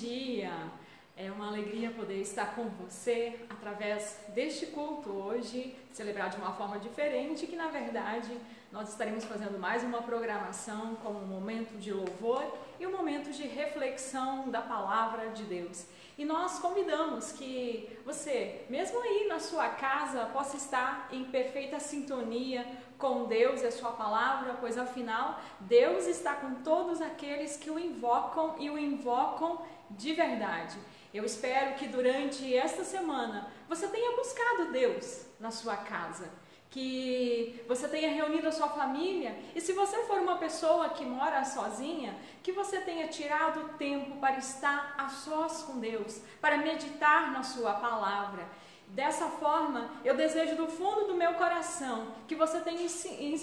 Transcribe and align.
dia! 0.00 0.50
É 1.14 1.30
uma 1.30 1.48
alegria 1.48 1.90
poder 1.90 2.22
estar 2.22 2.54
com 2.54 2.64
você 2.70 3.38
através 3.50 4.18
deste 4.28 4.66
culto 4.66 5.10
hoje, 5.10 5.76
celebrar 5.92 6.30
de 6.30 6.38
uma 6.38 6.52
forma 6.54 6.78
diferente, 6.78 7.46
que 7.46 7.54
na 7.54 7.68
verdade 7.68 8.30
nós 8.72 8.88
estaremos 8.88 9.24
fazendo 9.24 9.58
mais 9.58 9.82
uma 9.82 10.00
programação 10.00 10.94
como 11.02 11.18
um 11.18 11.26
momento 11.26 11.78
de 11.78 11.92
louvor 11.92 12.42
e 12.78 12.86
um 12.86 12.96
momento 12.96 13.30
de 13.30 13.46
reflexão 13.46 14.48
da 14.48 14.62
palavra 14.62 15.28
de 15.28 15.42
Deus. 15.42 15.84
E 16.16 16.24
nós 16.24 16.58
convidamos 16.58 17.32
que 17.32 17.98
você, 18.04 18.64
mesmo 18.70 18.98
aí 19.02 19.26
na 19.28 19.38
sua 19.38 19.68
casa, 19.68 20.24
possa 20.26 20.56
estar 20.56 21.08
em 21.12 21.24
perfeita 21.24 21.78
sintonia 21.78 22.66
com 23.00 23.24
Deus 23.24 23.62
e 23.62 23.66
a 23.66 23.72
sua 23.72 23.92
palavra, 23.92 24.56
pois 24.60 24.76
afinal 24.78 25.40
Deus 25.60 26.06
está 26.06 26.34
com 26.34 26.56
todos 26.56 27.00
aqueles 27.00 27.56
que 27.56 27.70
o 27.70 27.78
invocam 27.78 28.54
e 28.58 28.70
o 28.70 28.78
invocam 28.78 29.60
de 29.90 30.12
verdade. 30.12 30.78
Eu 31.12 31.24
espero 31.24 31.74
que 31.74 31.88
durante 31.88 32.54
esta 32.54 32.84
semana 32.84 33.50
você 33.68 33.88
tenha 33.88 34.16
buscado 34.16 34.70
Deus 34.70 35.26
na 35.40 35.50
sua 35.50 35.76
casa, 35.76 36.30
que 36.70 37.64
você 37.66 37.88
tenha 37.88 38.10
reunido 38.10 38.46
a 38.46 38.52
sua 38.52 38.68
família 38.68 39.36
e 39.56 39.60
se 39.60 39.72
você 39.72 40.04
for 40.04 40.20
uma 40.20 40.36
pessoa 40.36 40.90
que 40.90 41.04
mora 41.04 41.44
sozinha, 41.44 42.14
que 42.44 42.52
você 42.52 42.80
tenha 42.80 43.08
tirado 43.08 43.76
tempo 43.76 44.20
para 44.20 44.38
estar 44.38 44.94
a 44.96 45.08
sós 45.08 45.62
com 45.62 45.80
Deus, 45.80 46.20
para 46.40 46.58
meditar 46.58 47.32
na 47.32 47.42
sua 47.42 47.72
palavra. 47.72 48.46
Dessa 48.90 49.26
forma, 49.28 49.88
eu 50.04 50.16
desejo 50.16 50.56
do 50.56 50.66
fundo 50.66 51.06
do 51.06 51.14
meu 51.14 51.34
coração 51.34 52.08
que 52.26 52.34
você 52.34 52.58
tenha 52.58 52.84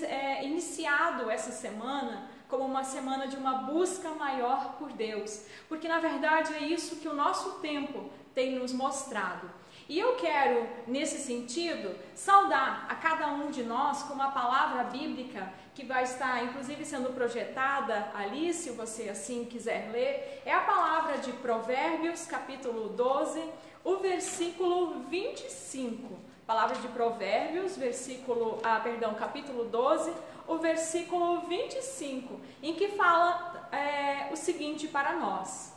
é, 0.06 0.46
iniciado 0.46 1.32
essa 1.32 1.52
semana 1.52 2.30
como 2.50 2.66
uma 2.66 2.84
semana 2.84 3.28
de 3.28 3.38
uma 3.38 3.54
busca 3.60 4.10
maior 4.10 4.76
por 4.78 4.92
Deus, 4.92 5.46
porque 5.70 5.88
na 5.88 6.00
verdade 6.00 6.54
é 6.54 6.60
isso 6.60 6.98
que 6.98 7.08
o 7.08 7.14
nosso 7.14 7.60
tempo 7.60 8.10
tem 8.36 8.60
nos 8.60 8.74
mostrado. 8.74 9.50
E 9.88 9.98
eu 9.98 10.16
quero, 10.16 10.68
nesse 10.86 11.18
sentido, 11.18 11.96
saudar 12.14 12.86
a 12.90 12.96
cada 12.96 13.28
um 13.28 13.50
de 13.50 13.64
nós 13.64 14.04
com 14.04 14.14
uma 14.14 14.32
palavra 14.32 14.84
bíblica 14.84 15.52
que 15.74 15.86
vai 15.86 16.04
estar, 16.04 16.44
inclusive, 16.44 16.84
sendo 16.84 17.14
projetada 17.14 18.12
ali, 18.14 18.54
se 18.54 18.72
você 18.72 19.08
assim 19.08 19.46
quiser 19.46 19.90
ler. 19.92 20.42
É 20.46 20.54
a 20.54 20.60
palavra 20.60 21.20
de 21.20 21.32
Provérbios, 21.34 22.26
capítulo 22.26 22.90
12, 22.90 23.42
o 23.88 24.00
versículo 24.00 25.00
25. 25.10 26.20
Palavra 26.46 26.76
de 26.76 26.90
Provérbios, 26.90 27.78
versículo, 27.78 28.60
ah, 28.62 28.82
perdão, 28.82 29.14
capítulo 29.14 29.64
12, 29.64 30.14
o 30.46 30.58
versículo 30.58 31.48
25, 31.48 32.38
em 32.62 32.74
que 32.74 32.90
fala 32.90 33.70
é, 33.72 34.30
o 34.30 34.36
seguinte 34.36 34.90
para 34.90 35.16
nós: 35.16 35.74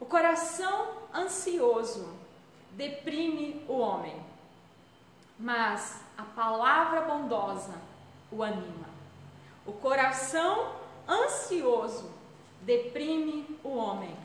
O 0.00 0.06
coração 0.06 0.94
ansioso 1.14 2.08
deprime 2.72 3.62
o 3.68 3.76
homem, 3.76 4.16
mas 5.38 6.02
a 6.16 6.22
palavra 6.22 7.02
bondosa 7.02 7.74
o 8.32 8.42
anima. 8.42 8.88
O 9.66 9.74
coração 9.74 10.72
ansioso 11.06 12.10
deprime 12.62 13.58
o 13.62 13.76
homem, 13.76 14.16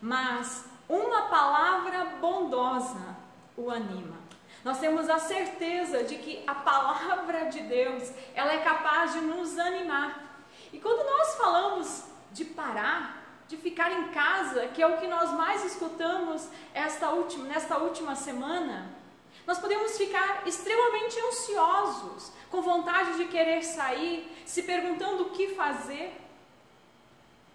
mas 0.00 0.70
uma 0.92 1.22
palavra 1.22 2.04
bondosa 2.20 3.16
o 3.56 3.70
anima. 3.70 4.16
Nós 4.62 4.78
temos 4.78 5.08
a 5.08 5.18
certeza 5.18 6.04
de 6.04 6.16
que 6.16 6.44
a 6.46 6.54
palavra 6.54 7.46
de 7.46 7.60
Deus, 7.60 8.12
ela 8.34 8.52
é 8.52 8.58
capaz 8.58 9.14
de 9.14 9.20
nos 9.20 9.58
animar. 9.58 10.44
E 10.70 10.78
quando 10.78 11.04
nós 11.04 11.34
falamos 11.34 12.04
de 12.30 12.44
parar, 12.44 13.22
de 13.48 13.56
ficar 13.56 13.90
em 13.90 14.08
casa, 14.08 14.68
que 14.68 14.82
é 14.82 14.86
o 14.86 14.98
que 14.98 15.06
nós 15.06 15.30
mais 15.32 15.64
escutamos 15.64 16.46
esta 16.74 17.10
última, 17.10 17.46
nesta 17.46 17.78
última 17.78 18.14
semana, 18.14 18.90
nós 19.46 19.58
podemos 19.58 19.96
ficar 19.96 20.46
extremamente 20.46 21.18
ansiosos, 21.20 22.32
com 22.50 22.60
vontade 22.60 23.16
de 23.16 23.24
querer 23.26 23.62
sair, 23.62 24.30
se 24.44 24.62
perguntando 24.62 25.24
o 25.24 25.30
que 25.30 25.54
fazer. 25.54 26.20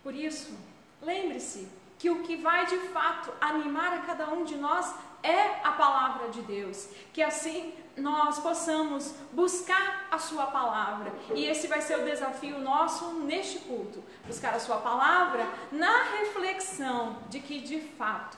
Por 0.03 0.13
isso, 0.13 0.57
lembre-se 1.01 1.76
que 1.97 2.09
o 2.09 2.21
que 2.23 2.35
vai 2.35 2.65
de 2.65 2.77
fato 2.89 3.31
animar 3.41 3.93
a 3.93 4.01
cada 4.01 4.29
um 4.29 4.43
de 4.43 4.55
nós 4.55 4.93
é 5.23 5.59
a 5.63 5.71
palavra 5.71 6.29
de 6.29 6.41
Deus. 6.41 6.89
Que 7.11 7.23
assim 7.23 7.73
nós 7.95 8.39
possamos 8.39 9.15
buscar 9.33 10.07
a 10.11 10.19
Sua 10.19 10.47
palavra. 10.47 11.11
E 11.33 11.45
esse 11.45 11.67
vai 11.67 11.81
ser 11.81 11.99
o 11.99 12.05
desafio 12.05 12.59
nosso 12.59 13.13
neste 13.13 13.59
culto: 13.59 14.03
buscar 14.25 14.53
a 14.53 14.59
Sua 14.59 14.77
palavra 14.77 15.47
na 15.71 16.03
reflexão 16.19 17.17
de 17.29 17.39
que 17.39 17.59
de 17.59 17.79
fato 17.79 18.37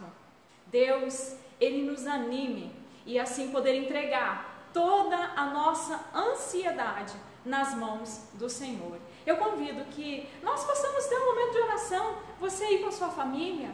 Deus, 0.68 1.36
Ele 1.60 1.84
nos 1.84 2.06
anime 2.06 2.72
e 3.06 3.20
assim 3.20 3.52
poder 3.52 3.76
entregar 3.76 4.70
toda 4.72 5.18
a 5.36 5.48
nossa 5.48 6.00
ansiedade 6.14 7.14
nas 7.44 7.74
mãos 7.74 8.30
do 8.34 8.50
Senhor. 8.50 9.00
Eu 9.30 9.38
convido 9.38 9.86
que 9.92 10.28
nós 10.42 10.64
possamos 10.64 11.06
ter 11.06 11.16
um 11.20 11.26
momento 11.28 11.52
de 11.52 11.60
oração, 11.60 12.18
você 12.40 12.64
aí 12.64 12.80
com 12.80 12.88
a 12.88 12.92
sua 12.92 13.10
família. 13.10 13.70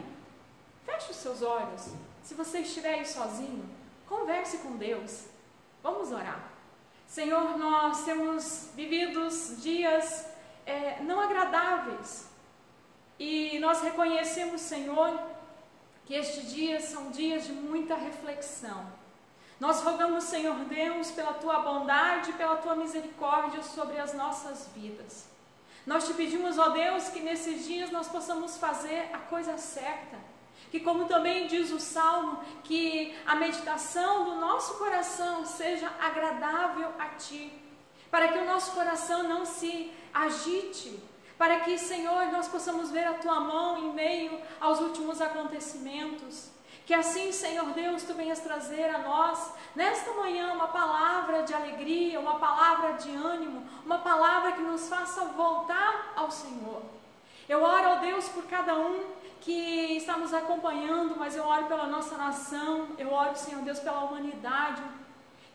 Feche 0.84 1.12
os 1.12 1.16
seus 1.16 1.40
olhos. 1.40 1.94
Se 2.22 2.34
você 2.34 2.58
estiver 2.58 2.92
aí 2.92 3.06
sozinho, 3.06 3.66
converse 4.06 4.58
com 4.58 4.76
Deus. 4.76 5.24
Vamos 5.82 6.12
orar. 6.12 6.52
Senhor, 7.06 7.56
nós 7.56 8.04
temos 8.04 8.68
vivido 8.74 9.26
dias 9.62 10.26
é, 10.66 11.00
não 11.00 11.18
agradáveis 11.18 12.28
e 13.18 13.58
nós 13.58 13.80
reconhecemos, 13.80 14.60
Senhor, 14.60 15.18
que 16.04 16.12
estes 16.12 16.52
dias 16.52 16.84
são 16.84 17.10
dias 17.10 17.46
de 17.46 17.52
muita 17.52 17.94
reflexão. 17.94 18.84
Nós 19.58 19.80
rogamos, 19.80 20.24
Senhor 20.24 20.58
Deus, 20.66 21.10
pela 21.12 21.32
tua 21.32 21.60
bondade 21.60 22.28
e 22.28 22.34
pela 22.34 22.56
tua 22.56 22.76
misericórdia 22.76 23.62
sobre 23.62 23.98
as 23.98 24.12
nossas 24.12 24.68
vidas. 24.76 25.34
Nós 25.86 26.04
te 26.04 26.14
pedimos, 26.14 26.58
ó 26.58 26.70
Deus, 26.70 27.08
que 27.08 27.20
nesses 27.20 27.64
dias 27.64 27.92
nós 27.92 28.08
possamos 28.08 28.58
fazer 28.58 29.08
a 29.12 29.18
coisa 29.18 29.56
certa. 29.56 30.18
Que, 30.70 30.80
como 30.80 31.04
também 31.04 31.46
diz 31.46 31.70
o 31.70 31.78
salmo, 31.78 32.42
que 32.64 33.16
a 33.24 33.36
meditação 33.36 34.24
do 34.24 34.34
nosso 34.34 34.74
coração 34.78 35.46
seja 35.46 35.88
agradável 36.00 36.88
a 36.98 37.10
ti, 37.10 37.52
para 38.10 38.26
que 38.28 38.38
o 38.38 38.44
nosso 38.44 38.72
coração 38.72 39.22
não 39.22 39.46
se 39.46 39.92
agite, 40.12 40.98
para 41.38 41.60
que, 41.60 41.78
Senhor, 41.78 42.32
nós 42.32 42.48
possamos 42.48 42.90
ver 42.90 43.04
a 43.04 43.14
tua 43.14 43.38
mão 43.38 43.78
em 43.78 43.92
meio 43.92 44.40
aos 44.60 44.80
últimos 44.80 45.20
acontecimentos. 45.20 46.50
Que 46.86 46.94
assim, 46.94 47.32
Senhor 47.32 47.66
Deus, 47.72 48.04
tu 48.04 48.14
venhas 48.14 48.38
trazer 48.38 48.88
a 48.94 48.98
nós, 48.98 49.52
nesta 49.74 50.12
manhã, 50.12 50.52
uma 50.52 50.68
palavra 50.68 51.42
de 51.42 51.52
alegria, 51.52 52.20
uma 52.20 52.38
palavra 52.38 52.92
de 52.92 53.12
ânimo, 53.12 53.66
uma 53.84 53.98
palavra 53.98 54.52
que 54.52 54.62
nos 54.62 54.88
faça 54.88 55.24
voltar 55.24 56.12
ao 56.14 56.30
Senhor. 56.30 56.82
Eu 57.48 57.60
oro, 57.60 57.88
ó 57.90 57.94
Deus, 57.96 58.28
por 58.28 58.44
cada 58.44 58.76
um 58.76 59.04
que 59.40 59.96
está 59.96 60.16
nos 60.16 60.32
acompanhando, 60.32 61.16
mas 61.18 61.34
eu 61.34 61.44
oro 61.44 61.66
pela 61.66 61.88
nossa 61.88 62.16
nação, 62.16 62.88
eu 62.96 63.12
oro, 63.12 63.36
Senhor 63.36 63.62
Deus, 63.62 63.80
pela 63.80 64.04
humanidade. 64.04 64.82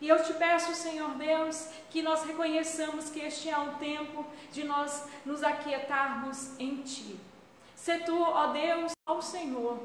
E 0.02 0.10
eu 0.10 0.22
te 0.24 0.34
peço, 0.34 0.76
Senhor 0.76 1.12
Deus, 1.12 1.70
que 1.90 2.02
nós 2.02 2.26
reconheçamos 2.26 3.10
que 3.10 3.22
este 3.22 3.50
é 3.50 3.58
um 3.58 3.76
tempo 3.76 4.26
de 4.52 4.66
nós 4.66 5.08
nos 5.26 5.44
aquietarmos 5.44 6.60
em 6.60 6.78
Ti. 6.82 7.18
Se 7.74 8.00
Tu, 8.00 8.22
ó 8.22 8.48
Deus, 8.48 8.92
ao 9.06 9.22
Senhor, 9.22 9.80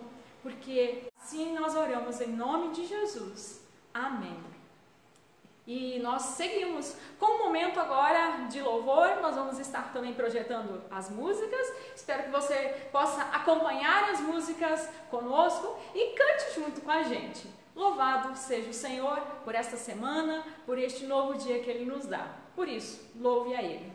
porque 0.46 1.02
assim 1.20 1.52
nós 1.58 1.74
oramos 1.74 2.20
em 2.20 2.28
nome 2.28 2.72
de 2.72 2.86
Jesus. 2.86 3.66
Amém. 3.92 4.38
E 5.66 5.98
nós 5.98 6.22
seguimos 6.22 6.96
com 7.18 7.26
um 7.26 7.38
momento 7.46 7.80
agora 7.80 8.46
de 8.48 8.62
louvor. 8.62 9.16
Nós 9.20 9.34
vamos 9.34 9.58
estar 9.58 9.92
também 9.92 10.14
projetando 10.14 10.84
as 10.88 11.10
músicas. 11.10 11.66
Espero 11.96 12.22
que 12.24 12.30
você 12.30 12.88
possa 12.92 13.22
acompanhar 13.22 14.10
as 14.10 14.20
músicas 14.20 14.88
conosco 15.10 15.76
e 15.92 16.14
cante 16.14 16.54
junto 16.54 16.80
com 16.80 16.92
a 16.92 17.02
gente. 17.02 17.50
Louvado 17.74 18.36
seja 18.38 18.70
o 18.70 18.72
Senhor 18.72 19.20
por 19.44 19.52
esta 19.52 19.76
semana, 19.76 20.44
por 20.64 20.78
este 20.78 21.06
novo 21.06 21.36
dia 21.36 21.58
que 21.58 21.68
Ele 21.68 21.86
nos 21.86 22.06
dá. 22.06 22.36
Por 22.54 22.68
isso, 22.68 23.04
louve 23.16 23.52
a 23.52 23.64
Ele. 23.64 23.92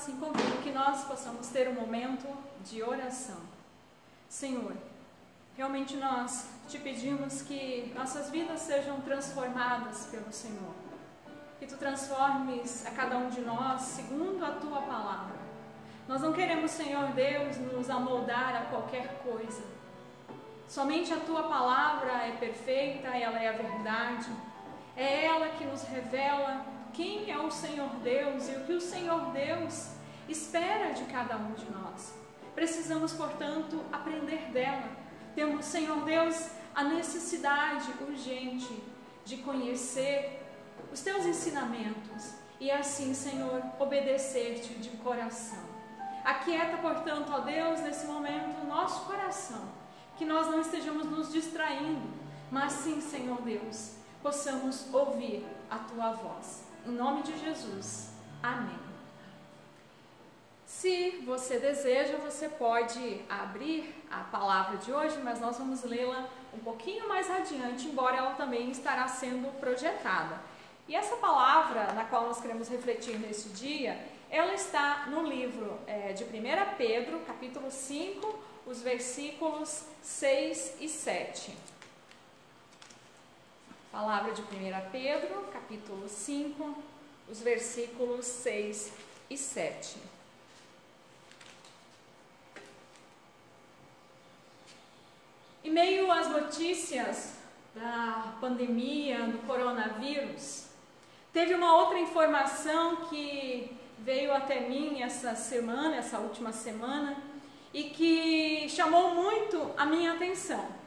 assim 0.00 0.16
convido 0.16 0.62
que 0.62 0.70
nós 0.70 1.04
possamos 1.04 1.48
ter 1.48 1.68
um 1.68 1.74
momento 1.74 2.26
de 2.64 2.82
oração. 2.82 3.36
Senhor, 4.30 4.72
realmente 5.54 5.94
nós 5.98 6.48
te 6.66 6.78
pedimos 6.78 7.42
que 7.42 7.92
nossas 7.94 8.30
vidas 8.30 8.60
sejam 8.60 8.98
transformadas 9.02 10.06
pelo 10.06 10.32
Senhor. 10.32 10.74
Que 11.58 11.66
tu 11.66 11.76
transformes 11.76 12.86
a 12.86 12.92
cada 12.92 13.18
um 13.18 13.28
de 13.28 13.42
nós 13.42 13.82
segundo 13.82 14.42
a 14.42 14.52
tua 14.52 14.80
palavra. 14.80 15.36
Nós 16.08 16.22
não 16.22 16.32
queremos, 16.32 16.70
Senhor 16.70 17.08
Deus, 17.08 17.58
nos 17.58 17.90
amoldar 17.90 18.56
a 18.56 18.64
qualquer 18.70 19.22
coisa. 19.22 19.62
Somente 20.66 21.12
a 21.12 21.20
tua 21.20 21.42
palavra 21.42 22.26
é 22.26 22.32
perfeita, 22.40 23.08
ela 23.08 23.38
é 23.38 23.48
a 23.50 23.52
verdade. 23.52 24.30
É 24.96 25.26
ela 25.26 25.50
que 25.50 25.64
nos 25.66 25.82
revela 25.82 26.64
quem 27.00 27.30
é 27.30 27.38
o 27.38 27.50
Senhor 27.50 27.88
Deus 28.02 28.46
e 28.50 28.56
o 28.56 28.64
que 28.66 28.74
o 28.74 28.80
Senhor 28.80 29.32
Deus 29.32 29.92
espera 30.28 30.92
de 30.92 31.04
cada 31.04 31.34
um 31.34 31.52
de 31.54 31.64
nós. 31.70 32.12
Precisamos, 32.54 33.14
portanto, 33.14 33.82
aprender 33.90 34.50
dela. 34.52 34.86
Temos, 35.34 35.64
Senhor 35.64 36.04
Deus, 36.04 36.50
a 36.74 36.84
necessidade 36.84 37.90
urgente 38.02 38.82
de 39.24 39.38
conhecer 39.38 40.46
os 40.92 41.00
teus 41.00 41.24
ensinamentos 41.24 42.34
e 42.60 42.70
assim, 42.70 43.14
Senhor, 43.14 43.62
obedecer-te 43.78 44.74
de 44.74 44.90
coração. 44.98 45.64
Aquieta, 46.22 46.76
portanto, 46.76 47.32
ó 47.32 47.38
Deus, 47.38 47.80
nesse 47.80 48.04
momento, 48.04 48.60
o 48.62 48.66
nosso 48.66 49.06
coração, 49.06 49.70
que 50.18 50.26
nós 50.26 50.48
não 50.48 50.60
estejamos 50.60 51.06
nos 51.06 51.32
distraindo, 51.32 52.10
mas 52.50 52.72
sim, 52.72 53.00
Senhor 53.00 53.40
Deus, 53.40 53.94
possamos 54.22 54.92
ouvir 54.92 55.46
a 55.70 55.78
tua 55.78 56.12
voz. 56.12 56.68
Em 56.86 56.92
nome 56.92 57.22
de 57.22 57.38
Jesus. 57.38 58.10
Amém. 58.42 58.78
Se 60.64 61.22
você 61.26 61.58
deseja, 61.58 62.16
você 62.16 62.48
pode 62.48 63.20
abrir 63.28 63.94
a 64.10 64.20
palavra 64.20 64.78
de 64.78 64.90
hoje, 64.90 65.18
mas 65.22 65.38
nós 65.38 65.58
vamos 65.58 65.82
lê-la 65.82 66.26
um 66.54 66.58
pouquinho 66.58 67.06
mais 67.06 67.30
adiante, 67.30 67.86
embora 67.86 68.16
ela 68.16 68.30
também 68.30 68.70
estará 68.70 69.06
sendo 69.06 69.52
projetada. 69.60 70.40
E 70.88 70.96
essa 70.96 71.16
palavra 71.16 71.92
na 71.92 72.04
qual 72.04 72.26
nós 72.26 72.40
queremos 72.40 72.68
refletir 72.68 73.18
nesse 73.18 73.50
dia, 73.50 74.00
ela 74.30 74.54
está 74.54 75.06
no 75.08 75.22
livro 75.22 75.78
é, 75.86 76.12
de 76.12 76.24
1 76.24 76.28
Pedro, 76.78 77.20
capítulo 77.26 77.70
5, 77.70 78.38
os 78.66 78.80
versículos 78.80 79.84
6 80.02 80.76
e 80.80 80.88
7. 80.88 81.52
Palavra 83.92 84.30
de 84.30 84.40
1 84.40 84.44
Pedro, 84.92 85.48
capítulo 85.52 86.08
5, 86.08 86.76
os 87.28 87.40
versículos 87.40 88.24
6 88.24 88.92
e 89.28 89.36
7. 89.36 89.96
Em 95.64 95.70
meio 95.70 96.12
às 96.12 96.28
notícias 96.28 97.34
da 97.74 98.34
pandemia, 98.40 99.24
do 99.24 99.44
coronavírus, 99.44 100.66
teve 101.32 101.56
uma 101.56 101.74
outra 101.74 101.98
informação 101.98 103.08
que 103.08 103.76
veio 103.98 104.32
até 104.32 104.68
mim 104.68 105.02
essa 105.02 105.34
semana, 105.34 105.96
essa 105.96 106.20
última 106.20 106.52
semana, 106.52 107.16
e 107.74 107.90
que 107.90 108.68
chamou 108.68 109.16
muito 109.16 109.72
a 109.76 109.84
minha 109.84 110.12
atenção. 110.12 110.79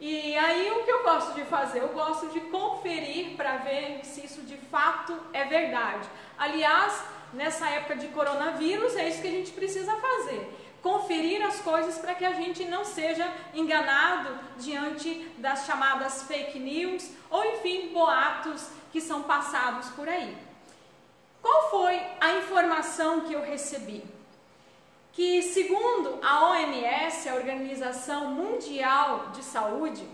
E 0.00 0.36
aí 0.36 0.70
o 0.72 0.84
que 0.84 0.90
eu 0.90 1.02
gosto 1.02 1.34
de 1.34 1.44
fazer? 1.44 1.80
Eu 1.80 1.88
gosto 1.88 2.28
de 2.28 2.40
conferir 2.40 3.36
para 3.36 3.58
ver 3.58 4.00
se 4.04 4.24
isso 4.24 4.42
de 4.42 4.56
fato 4.56 5.16
é 5.32 5.44
verdade. 5.44 6.08
Aliás, 6.36 7.02
nessa 7.32 7.68
época 7.68 7.96
de 7.96 8.08
coronavírus, 8.08 8.96
é 8.96 9.08
isso 9.08 9.22
que 9.22 9.28
a 9.28 9.30
gente 9.30 9.52
precisa 9.52 9.94
fazer. 9.96 10.52
Conferir 10.82 11.42
as 11.42 11.60
coisas 11.60 11.98
para 11.98 12.14
que 12.14 12.24
a 12.24 12.32
gente 12.32 12.64
não 12.66 12.84
seja 12.84 13.32
enganado 13.54 14.38
diante 14.58 15.26
das 15.38 15.64
chamadas 15.64 16.24
fake 16.24 16.58
news 16.58 17.08
ou, 17.30 17.44
enfim, 17.54 17.88
boatos 17.92 18.68
que 18.92 19.00
são 19.00 19.22
passados 19.22 19.88
por 19.90 20.08
aí. 20.08 20.36
Qual 21.40 21.70
foi 21.70 22.00
a 22.20 22.32
informação 22.38 23.22
que 23.22 23.32
eu 23.32 23.42
recebi? 23.42 24.13
Que, 25.14 25.42
segundo 25.42 26.18
a 26.20 26.50
OMS, 26.50 27.28
a 27.28 27.36
Organização 27.36 28.26
Mundial 28.32 29.30
de 29.32 29.44
Saúde, 29.44 30.06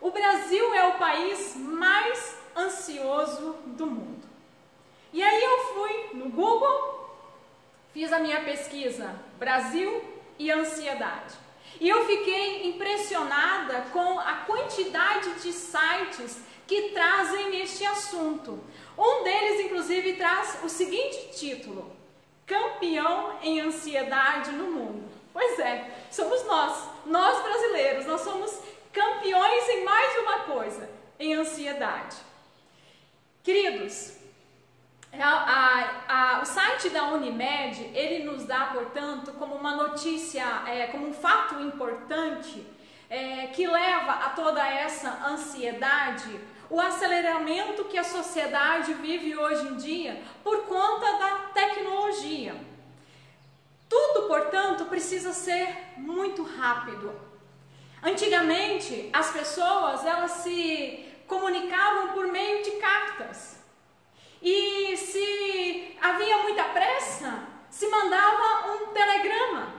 o 0.00 0.10
Brasil 0.10 0.74
é 0.74 0.88
o 0.88 0.98
país 0.98 1.56
mais 1.56 2.36
ansioso 2.56 3.56
do 3.66 3.86
mundo. 3.86 4.28
E 5.12 5.22
aí 5.22 5.42
eu 5.42 5.58
fui 5.74 6.18
no 6.18 6.28
Google, 6.30 7.08
fiz 7.94 8.12
a 8.12 8.18
minha 8.18 8.42
pesquisa 8.44 9.14
Brasil 9.38 10.02
e 10.38 10.50
ansiedade. 10.50 11.34
E 11.80 11.88
eu 11.88 12.04
fiquei 12.04 12.68
impressionada 12.68 13.82
com 13.92 14.18
a 14.18 14.38
quantidade 14.46 15.34
de 15.40 15.52
sites 15.52 16.42
que 16.66 16.90
trazem 16.90 17.60
este 17.60 17.84
assunto. 17.86 18.58
Um 18.96 19.22
deles, 19.22 19.66
inclusive, 19.66 20.14
traz 20.14 20.58
o 20.64 20.68
seguinte 20.68 21.30
título: 21.32 21.97
campeão 22.48 23.38
em 23.42 23.60
ansiedade 23.60 24.50
no 24.52 24.72
mundo. 24.72 25.08
Pois 25.32 25.58
é, 25.60 25.88
somos 26.10 26.44
nós, 26.46 26.88
nós 27.06 27.42
brasileiros, 27.42 28.06
nós 28.06 28.22
somos 28.22 28.58
campeões 28.92 29.68
em 29.68 29.84
mais 29.84 30.18
uma 30.18 30.38
coisa, 30.40 30.90
em 31.20 31.34
ansiedade. 31.34 32.16
Queridos, 33.44 34.16
a, 35.12 35.28
a, 35.28 36.36
a, 36.38 36.42
o 36.42 36.44
site 36.44 36.90
da 36.90 37.04
Unimed, 37.08 37.90
ele 37.94 38.24
nos 38.24 38.44
dá, 38.44 38.66
portanto, 38.66 39.32
como 39.34 39.54
uma 39.54 39.76
notícia, 39.76 40.44
é, 40.66 40.86
como 40.88 41.08
um 41.08 41.14
fato 41.14 41.60
importante, 41.60 42.66
é, 43.08 43.46
que 43.48 43.66
leva 43.66 44.12
a 44.12 44.30
toda 44.30 44.66
essa 44.66 45.26
ansiedade, 45.26 46.40
o 46.70 46.80
aceleramento 46.80 47.84
que 47.84 47.96
a 47.96 48.04
sociedade 48.04 48.92
vive 48.94 49.36
hoje 49.36 49.66
em 49.68 49.76
dia 49.76 50.22
por 50.44 50.64
conta 50.64 51.18
da 51.18 51.38
tecnologia. 51.54 52.54
Tudo, 53.88 54.28
portanto, 54.28 54.84
precisa 54.84 55.32
ser 55.32 55.94
muito 55.96 56.42
rápido. 56.42 57.18
Antigamente, 58.02 59.08
as 59.12 59.30
pessoas 59.30 60.04
elas 60.04 60.32
se 60.32 61.06
comunicavam 61.26 62.08
por 62.12 62.26
meio 62.26 62.62
de 62.62 62.72
cartas. 62.72 63.58
E 64.42 64.96
se 64.96 65.96
havia 66.00 66.38
muita 66.38 66.64
pressa, 66.64 67.44
se 67.70 67.88
mandava 67.88 68.72
um 68.72 68.86
telegrama. 68.88 69.72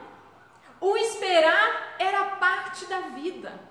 O 0.80 0.96
esperar 0.96 1.94
era 1.98 2.24
parte 2.36 2.84
da 2.86 3.00
vida 3.00 3.69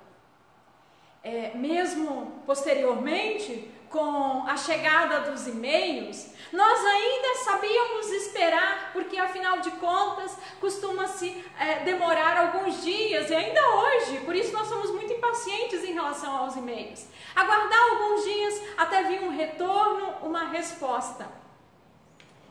é, 1.23 1.51
mesmo 1.55 2.41
posteriormente, 2.45 3.69
com 3.89 4.45
a 4.47 4.55
chegada 4.55 5.31
dos 5.31 5.47
e-mails, 5.47 6.31
nós 6.53 6.85
ainda 6.85 7.35
sabíamos 7.43 8.07
esperar, 8.11 8.91
porque 8.93 9.17
afinal 9.17 9.59
de 9.59 9.71
contas 9.71 10.37
costuma-se 10.59 11.43
é, 11.59 11.79
demorar 11.79 12.37
alguns 12.37 12.83
dias, 12.83 13.29
e 13.29 13.35
ainda 13.35 13.61
hoje, 13.75 14.19
por 14.19 14.35
isso 14.35 14.53
nós 14.53 14.67
somos 14.67 14.91
muito 14.91 15.11
impacientes 15.11 15.83
em 15.83 15.93
relação 15.93 16.37
aos 16.37 16.55
e-mails. 16.55 17.07
Aguardar 17.35 17.79
alguns 17.91 18.23
dias 18.23 18.61
até 18.77 19.03
vir 19.03 19.21
um 19.23 19.35
retorno, 19.35 20.15
uma 20.21 20.45
resposta. 20.49 21.27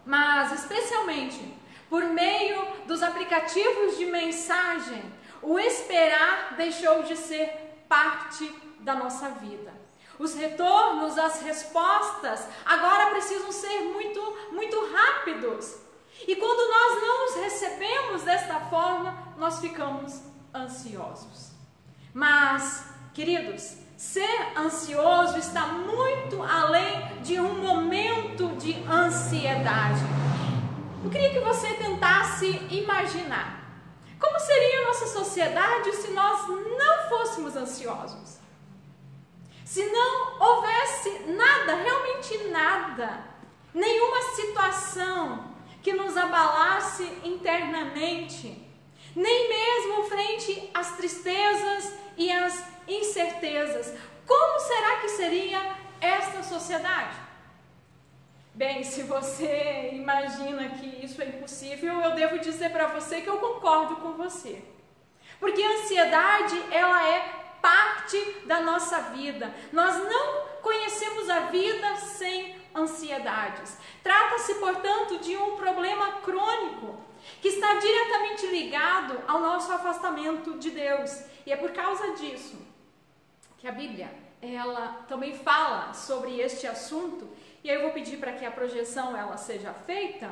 Mas, 0.04 0.52
especialmente 0.52 1.56
por 1.88 2.04
meio 2.04 2.66
dos 2.86 3.02
aplicativos 3.02 3.96
de 3.96 4.06
mensagem, 4.06 5.02
o 5.42 5.58
esperar 5.58 6.54
deixou 6.56 7.02
de 7.02 7.16
ser 7.16 7.67
parte 7.88 8.48
da 8.80 8.94
nossa 8.94 9.30
vida. 9.30 9.72
Os 10.18 10.34
retornos, 10.34 11.16
as 11.16 11.42
respostas, 11.42 12.46
agora 12.64 13.10
precisam 13.10 13.52
ser 13.52 13.82
muito, 13.82 14.20
muito 14.50 14.76
rápidos. 14.92 15.76
E 16.26 16.34
quando 16.34 16.70
nós 16.70 17.02
não 17.02 17.26
os 17.26 17.34
recebemos 17.44 18.22
desta 18.22 18.58
forma, 18.62 19.34
nós 19.36 19.60
ficamos 19.60 20.20
ansiosos. 20.52 21.52
Mas, 22.12 22.84
queridos, 23.14 23.76
ser 23.96 24.58
ansioso 24.58 25.38
está 25.38 25.66
muito 25.66 26.42
além 26.42 27.20
de 27.22 27.40
um 27.40 27.54
momento 27.54 28.56
de 28.56 28.74
ansiedade. 28.90 30.00
Eu 31.04 31.10
queria 31.10 31.30
que 31.30 31.40
você 31.40 31.74
tentasse 31.74 32.48
imaginar 32.70 33.57
como 34.18 34.38
seria 34.40 34.80
a 34.82 34.86
nossa 34.86 35.06
sociedade 35.06 35.92
se 35.96 36.10
nós 36.10 36.48
não 36.48 37.08
fôssemos 37.08 37.56
ansiosos? 37.56 38.38
Se 39.64 39.84
não 39.84 40.40
houvesse 40.40 41.10
nada, 41.26 41.74
realmente 41.74 42.38
nada, 42.48 43.24
nenhuma 43.72 44.22
situação 44.34 45.54
que 45.82 45.92
nos 45.92 46.16
abalasse 46.16 47.04
internamente, 47.22 48.66
nem 49.14 49.48
mesmo 49.48 50.04
frente 50.04 50.70
às 50.74 50.96
tristezas 50.96 51.92
e 52.16 52.32
às 52.32 52.64
incertezas. 52.88 53.94
Como 54.26 54.60
será 54.60 54.96
que 54.96 55.08
seria 55.10 55.76
esta 56.00 56.42
sociedade? 56.42 57.27
Bem, 58.58 58.82
se 58.82 59.04
você 59.04 59.90
imagina 59.92 60.70
que 60.70 61.04
isso 61.04 61.22
é 61.22 61.26
impossível, 61.26 62.00
eu 62.00 62.10
devo 62.16 62.40
dizer 62.40 62.72
para 62.72 62.88
você 62.88 63.20
que 63.20 63.30
eu 63.30 63.36
concordo 63.36 63.94
com 63.98 64.14
você. 64.14 64.60
Porque 65.38 65.62
a 65.62 65.74
ansiedade, 65.74 66.60
ela 66.72 67.08
é 67.08 67.20
parte 67.62 68.20
da 68.46 68.60
nossa 68.60 68.98
vida. 69.12 69.54
Nós 69.72 69.94
não 69.98 70.58
conhecemos 70.60 71.30
a 71.30 71.38
vida 71.58 71.94
sem 71.98 72.56
ansiedades. 72.74 73.78
Trata-se, 74.02 74.56
portanto, 74.56 75.20
de 75.20 75.36
um 75.36 75.54
problema 75.54 76.14
crônico 76.22 76.96
que 77.40 77.46
está 77.46 77.74
diretamente 77.74 78.44
ligado 78.48 79.22
ao 79.28 79.38
nosso 79.38 79.70
afastamento 79.70 80.58
de 80.58 80.72
Deus. 80.72 81.22
E 81.46 81.52
é 81.52 81.56
por 81.56 81.70
causa 81.70 82.16
disso 82.16 82.58
que 83.56 83.68
a 83.68 83.72
Bíblia, 83.72 84.12
ela 84.42 85.04
também 85.06 85.32
fala 85.32 85.94
sobre 85.94 86.40
este 86.40 86.66
assunto. 86.66 87.28
E 87.62 87.70
aí 87.70 87.76
eu 87.76 87.82
vou 87.82 87.92
pedir 87.92 88.18
para 88.18 88.32
que 88.32 88.44
a 88.44 88.50
projeção 88.50 89.16
ela 89.16 89.36
seja 89.36 89.72
feita. 89.72 90.30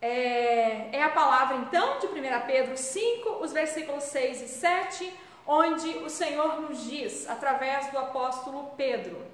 É, 0.00 0.96
é 0.96 1.02
a 1.02 1.10
palavra 1.10 1.56
então 1.58 1.98
de 2.00 2.06
1 2.06 2.10
Pedro 2.46 2.76
5, 2.76 3.28
os 3.42 3.52
versículos 3.52 4.04
6 4.04 4.42
e 4.42 4.48
7, 4.48 5.14
onde 5.46 5.88
o 5.98 6.10
Senhor 6.10 6.60
nos 6.60 6.84
diz, 6.84 7.28
através 7.28 7.90
do 7.90 7.98
apóstolo 7.98 8.72
Pedro: 8.76 9.24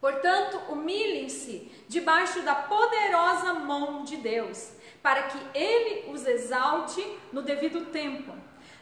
Portanto, 0.00 0.60
humilhem-se 0.72 1.70
debaixo 1.88 2.42
da 2.42 2.54
poderosa 2.54 3.54
mão 3.54 4.02
de 4.04 4.16
Deus, 4.16 4.72
para 5.02 5.24
que 5.24 5.38
ele 5.54 6.10
os 6.10 6.26
exalte 6.26 7.04
no 7.32 7.42
devido 7.42 7.86
tempo. 7.86 8.32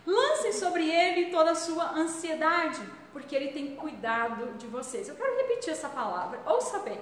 Lancem 0.07 0.53
sobre 0.53 0.89
ele 0.89 1.31
toda 1.31 1.51
a 1.51 1.55
sua 1.55 1.91
ansiedade, 1.93 2.81
porque 3.17 3.35
ele 3.35 3.49
tem 3.49 3.75
cuidado 3.77 4.59
de 4.59 4.67
vocês. 4.67 5.09
Eu 5.09 5.15
quero 5.15 5.39
repetir 5.39 5.73
essa 5.73 5.89
palavra, 5.89 6.39
ouça 6.45 6.81
bem. 6.81 7.01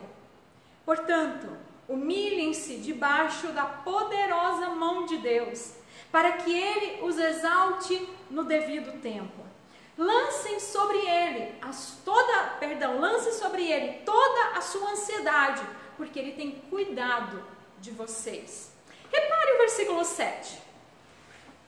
Portanto, 0.84 1.48
humilhem-se 1.88 2.76
debaixo 2.76 3.48
da 3.48 3.64
poderosa 3.64 4.68
mão 4.68 5.06
de 5.06 5.18
Deus, 5.18 5.74
para 6.12 6.34
que 6.34 6.56
ele 6.56 7.02
os 7.02 7.18
exalte 7.18 8.08
no 8.30 8.44
devido 8.44 9.00
tempo. 9.00 9.44
Lancem 9.98 10.60
sobre 10.60 10.98
ele 10.98 11.58
as, 11.60 11.98
toda, 12.04 12.58
perdão, 12.60 13.00
lancem 13.00 13.32
sobre 13.32 13.68
ele 13.68 14.04
toda 14.04 14.56
a 14.56 14.60
sua 14.60 14.92
ansiedade, 14.92 15.66
porque 15.96 16.16
ele 16.16 16.34
tem 16.34 16.52
cuidado 16.70 17.44
de 17.80 17.90
vocês. 17.90 18.72
Repare 19.12 19.52
o 19.54 19.58
versículo 19.58 20.04
7. 20.04 20.62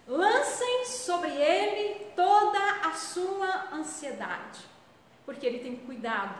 Lancem 0.06 0.84
sobre 0.86 1.30
ele 1.30 2.06
toda 2.14 2.58
a 2.84 2.92
sua 2.92 3.68
ansiedade, 3.72 4.60
porque 5.24 5.46
ele 5.46 5.58
tem 5.58 5.76
cuidado 5.76 6.36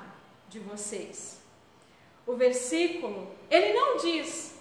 de 0.49 0.61
vocês. 0.61 1.41
O 2.27 2.35
versículo, 2.35 3.35
ele 3.51 3.73
não 3.73 3.97
diz: 3.97 4.55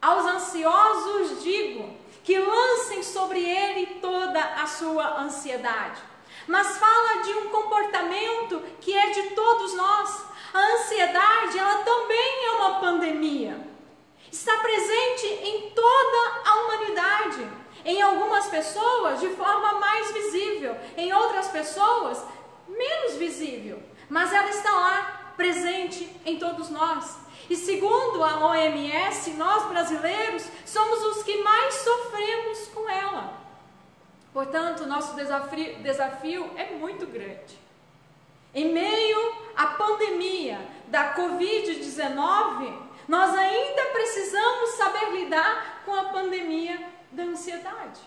aos 0.00 0.24
ansiosos 0.26 1.42
digo 1.42 1.96
que 2.22 2.38
lancem 2.38 3.02
sobre 3.02 3.40
ele 3.40 4.00
toda 4.00 4.40
a 4.40 4.66
sua 4.66 5.20
ansiedade 5.20 6.14
mas 6.46 6.76
fala 6.76 7.22
de 7.22 7.32
um 7.32 7.48
comportamento 7.48 8.60
que 8.80 8.92
é 8.92 9.10
de 9.10 9.30
todos 9.30 9.74
nós. 9.74 10.24
A 10.52 10.74
ansiedade, 10.74 11.58
ela 11.58 11.78
também 11.78 12.46
é 12.46 12.50
uma 12.52 12.80
pandemia. 12.80 13.58
Está 14.30 14.56
presente 14.58 15.26
em 15.26 15.70
toda 15.70 16.42
a 16.44 16.54
humanidade. 16.56 17.63
Em 17.84 18.00
algumas 18.00 18.46
pessoas 18.46 19.20
de 19.20 19.28
forma 19.30 19.74
mais 19.74 20.10
visível, 20.12 20.76
em 20.96 21.12
outras 21.12 21.48
pessoas 21.48 22.24
menos 22.66 23.16
visível, 23.16 23.82
mas 24.08 24.32
ela 24.32 24.48
está 24.48 24.70
lá 24.70 25.32
presente 25.36 26.08
em 26.24 26.38
todos 26.38 26.70
nós. 26.70 27.18
E 27.48 27.56
segundo 27.56 28.24
a 28.24 28.46
OMS, 28.46 29.32
nós 29.32 29.64
brasileiros 29.64 30.48
somos 30.64 31.04
os 31.04 31.22
que 31.22 31.42
mais 31.42 31.74
sofremos 31.74 32.68
com 32.68 32.88
ela. 32.88 33.34
Portanto, 34.32 34.86
nosso 34.86 35.14
desafio, 35.14 35.76
desafio 35.80 36.50
é 36.56 36.70
muito 36.72 37.06
grande. 37.06 37.58
Em 38.54 38.72
meio 38.72 39.34
à 39.56 39.66
pandemia 39.66 40.58
da 40.86 41.14
Covid-19, 41.14 42.72
nós 43.06 43.34
ainda 43.34 43.82
precisamos 43.86 44.70
saber 44.70 45.10
lidar 45.12 45.82
com 45.84 45.94
a 45.94 46.04
pandemia 46.04 46.93
da 47.14 47.22
ansiedade. 47.22 48.00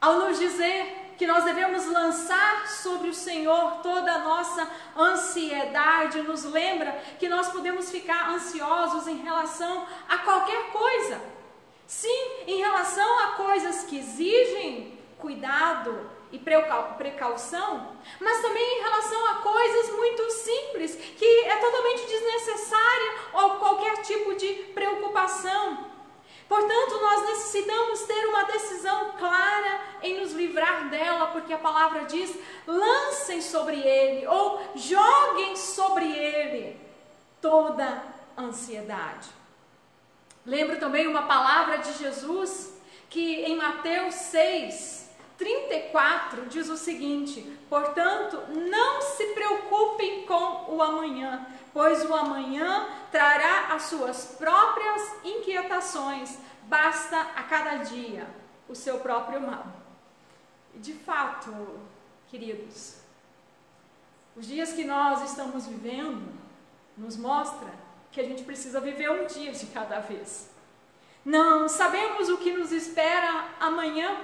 Ao 0.00 0.14
nos 0.20 0.38
dizer 0.38 1.14
que 1.18 1.26
nós 1.26 1.44
devemos 1.44 1.84
lançar 1.86 2.68
sobre 2.68 3.08
o 3.08 3.14
Senhor 3.14 3.78
toda 3.82 4.12
a 4.12 4.18
nossa 4.20 4.70
ansiedade, 4.96 6.22
nos 6.22 6.44
lembra 6.44 6.92
que 7.18 7.28
nós 7.28 7.48
podemos 7.48 7.90
ficar 7.90 8.30
ansiosos 8.30 9.08
em 9.08 9.16
relação 9.16 9.86
a 10.08 10.18
qualquer 10.18 10.70
coisa. 10.70 11.20
Sim, 11.86 12.30
em 12.46 12.58
relação 12.58 13.18
a 13.20 13.26
coisas 13.32 13.84
que 13.84 13.98
exigem 13.98 14.96
cuidado 15.18 16.08
e 16.30 16.38
precaução, 16.38 17.96
mas 18.20 18.42
também 18.42 18.78
em 18.78 18.82
relação 18.82 19.26
a 19.30 19.34
coisas 19.36 19.90
muito 19.96 20.30
simples, 20.30 20.94
que 20.94 21.44
é 21.46 21.56
totalmente 21.56 22.06
desnecessária 22.06 23.14
ou 23.32 23.50
qualquer. 23.56 23.87
Portanto, 26.48 26.98
nós 27.00 27.26
necessitamos 27.26 28.02
ter 28.02 28.26
uma 28.26 28.44
decisão 28.44 29.12
clara 29.18 29.80
em 30.02 30.18
nos 30.18 30.32
livrar 30.32 30.88
dela, 30.88 31.26
porque 31.28 31.52
a 31.52 31.58
palavra 31.58 32.04
diz: 32.06 32.34
lancem 32.66 33.42
sobre 33.42 33.78
ele 33.78 34.26
ou 34.26 34.62
joguem 34.74 35.54
sobre 35.56 36.10
ele 36.10 36.80
toda 37.40 38.02
ansiedade. 38.36 39.28
Lembro 40.46 40.78
também 40.78 41.06
uma 41.06 41.22
palavra 41.22 41.78
de 41.78 41.92
Jesus 41.98 42.74
que 43.10 43.42
em 43.42 43.56
Mateus 43.56 44.14
6, 44.14 45.07
34 45.38 46.46
diz 46.46 46.68
o 46.68 46.76
seguinte: 46.76 47.40
Portanto, 47.70 48.36
não 48.52 49.00
se 49.00 49.24
preocupem 49.28 50.26
com 50.26 50.74
o 50.74 50.82
amanhã, 50.82 51.46
pois 51.72 52.04
o 52.04 52.12
amanhã 52.12 52.88
trará 53.10 53.72
as 53.72 53.82
suas 53.84 54.36
próprias 54.36 55.24
inquietações, 55.24 56.36
basta 56.64 57.18
a 57.20 57.44
cada 57.44 57.76
dia 57.76 58.28
o 58.68 58.74
seu 58.74 58.98
próprio 58.98 59.40
mal. 59.40 59.66
De 60.74 60.92
fato, 60.92 61.80
queridos, 62.28 62.96
os 64.36 64.46
dias 64.46 64.72
que 64.72 64.84
nós 64.84 65.30
estamos 65.30 65.66
vivendo 65.66 66.32
nos 66.96 67.16
mostra 67.16 67.68
que 68.10 68.20
a 68.20 68.24
gente 68.24 68.42
precisa 68.42 68.80
viver 68.80 69.10
um 69.10 69.26
dia 69.26 69.52
de 69.52 69.66
cada 69.66 70.00
vez. 70.00 70.50
Não 71.24 71.68
sabemos 71.68 72.28
o 72.28 72.38
que 72.38 72.52
nos 72.52 72.72
espera 72.72 73.48
amanhã, 73.60 74.16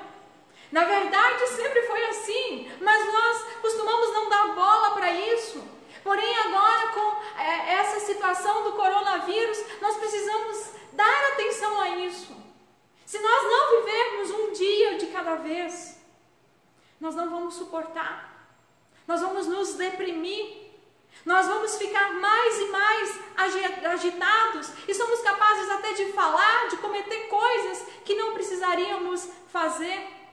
na 0.75 0.83
verdade, 0.83 1.47
sempre 1.51 1.83
foi 1.83 2.05
assim, 2.07 2.69
mas 2.81 3.07
nós 3.07 3.45
costumamos 3.63 4.13
não 4.13 4.29
dar 4.29 4.55
bola 4.57 4.91
para 4.91 5.09
isso. 5.13 5.63
Porém, 6.03 6.37
agora 6.39 6.89
com 6.89 7.41
é, 7.41 7.75
essa 7.75 8.01
situação 8.01 8.65
do 8.65 8.73
coronavírus, 8.73 9.57
nós 9.81 9.97
precisamos 9.99 10.71
dar 10.93 11.33
atenção 11.33 11.81
a 11.81 11.91
isso. 11.91 12.37
Se 13.07 13.21
nós 13.21 13.43
não 13.45 13.77
vivermos 13.77 14.31
um 14.33 14.53
dia 14.53 14.99
de 14.99 15.07
cada 15.13 15.37
vez, 15.37 15.97
nós 17.01 17.15
não 17.15 17.31
vamos 17.31 17.55
suportar, 17.55 18.51
nós 19.07 19.21
vamos 19.21 19.47
nos 19.47 19.75
deprimir, 19.75 20.73
nós 21.25 21.47
vamos 21.47 21.77
ficar 21.77 22.15
mais 22.15 22.59
e 22.59 22.65
mais 22.65 23.21
agitados 23.93 24.73
e 24.89 24.93
somos 24.93 25.21
capazes 25.21 25.71
até 25.71 25.93
de 25.93 26.13
falar, 26.13 26.67
de 26.67 26.79
cometer 26.79 27.29
coisas 27.29 27.87
que 28.05 28.17
não 28.17 28.35
precisaríamos 28.35 29.31
fazer. 29.53 30.24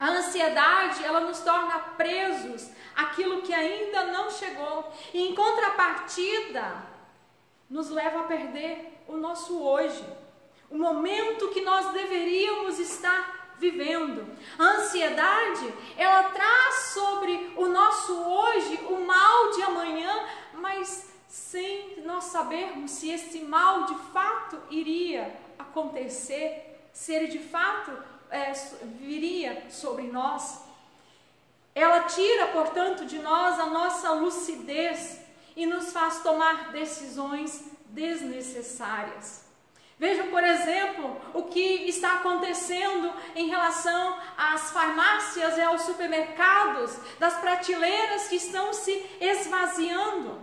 A 0.00 0.08
ansiedade, 0.08 1.04
ela 1.04 1.20
nos 1.20 1.40
torna 1.40 1.78
presos 1.98 2.70
àquilo 2.96 3.42
que 3.42 3.52
ainda 3.52 4.04
não 4.04 4.30
chegou. 4.30 4.90
E 5.12 5.28
em 5.28 5.34
contrapartida, 5.34 6.88
nos 7.68 7.90
leva 7.90 8.20
a 8.20 8.24
perder 8.24 9.04
o 9.06 9.18
nosso 9.18 9.62
hoje, 9.62 10.04
o 10.70 10.78
momento 10.78 11.48
que 11.48 11.60
nós 11.60 11.92
deveríamos 11.92 12.78
estar 12.78 13.54
vivendo. 13.58 14.26
A 14.58 14.64
ansiedade, 14.78 15.72
ela 15.98 16.30
traz 16.30 16.74
sobre 16.94 17.52
o 17.56 17.68
nosso 17.68 18.14
hoje 18.14 18.80
o 18.88 19.04
mal 19.04 19.50
de 19.50 19.62
amanhã, 19.62 20.26
mas 20.54 21.12
sem 21.28 22.00
nós 22.04 22.24
sabermos 22.24 22.90
se 22.90 23.10
esse 23.10 23.40
mal 23.40 23.84
de 23.84 23.94
fato 24.12 24.58
iria 24.70 25.38
acontecer, 25.58 26.88
se 26.92 27.12
ele 27.14 27.28
de 27.28 27.38
fato 27.38 27.92
é, 28.30 28.52
viria 28.98 29.64
sobre 29.70 30.04
nós. 30.04 30.62
Ela 31.74 32.04
tira, 32.04 32.48
portanto, 32.48 33.04
de 33.04 33.18
nós 33.18 33.58
a 33.58 33.66
nossa 33.66 34.12
lucidez 34.12 35.20
e 35.56 35.66
nos 35.66 35.92
faz 35.92 36.22
tomar 36.22 36.72
decisões 36.72 37.64
desnecessárias. 37.86 39.44
Vejam, 39.98 40.28
por 40.28 40.42
exemplo, 40.42 41.20
o 41.34 41.42
que 41.42 41.60
está 41.86 42.14
acontecendo 42.14 43.12
em 43.36 43.48
relação 43.48 44.18
às 44.34 44.70
farmácias 44.70 45.58
e 45.58 45.60
aos 45.60 45.82
supermercados, 45.82 46.96
das 47.18 47.34
prateleiras 47.34 48.26
que 48.26 48.36
estão 48.36 48.72
se 48.72 48.92
esvaziando. 49.20 50.40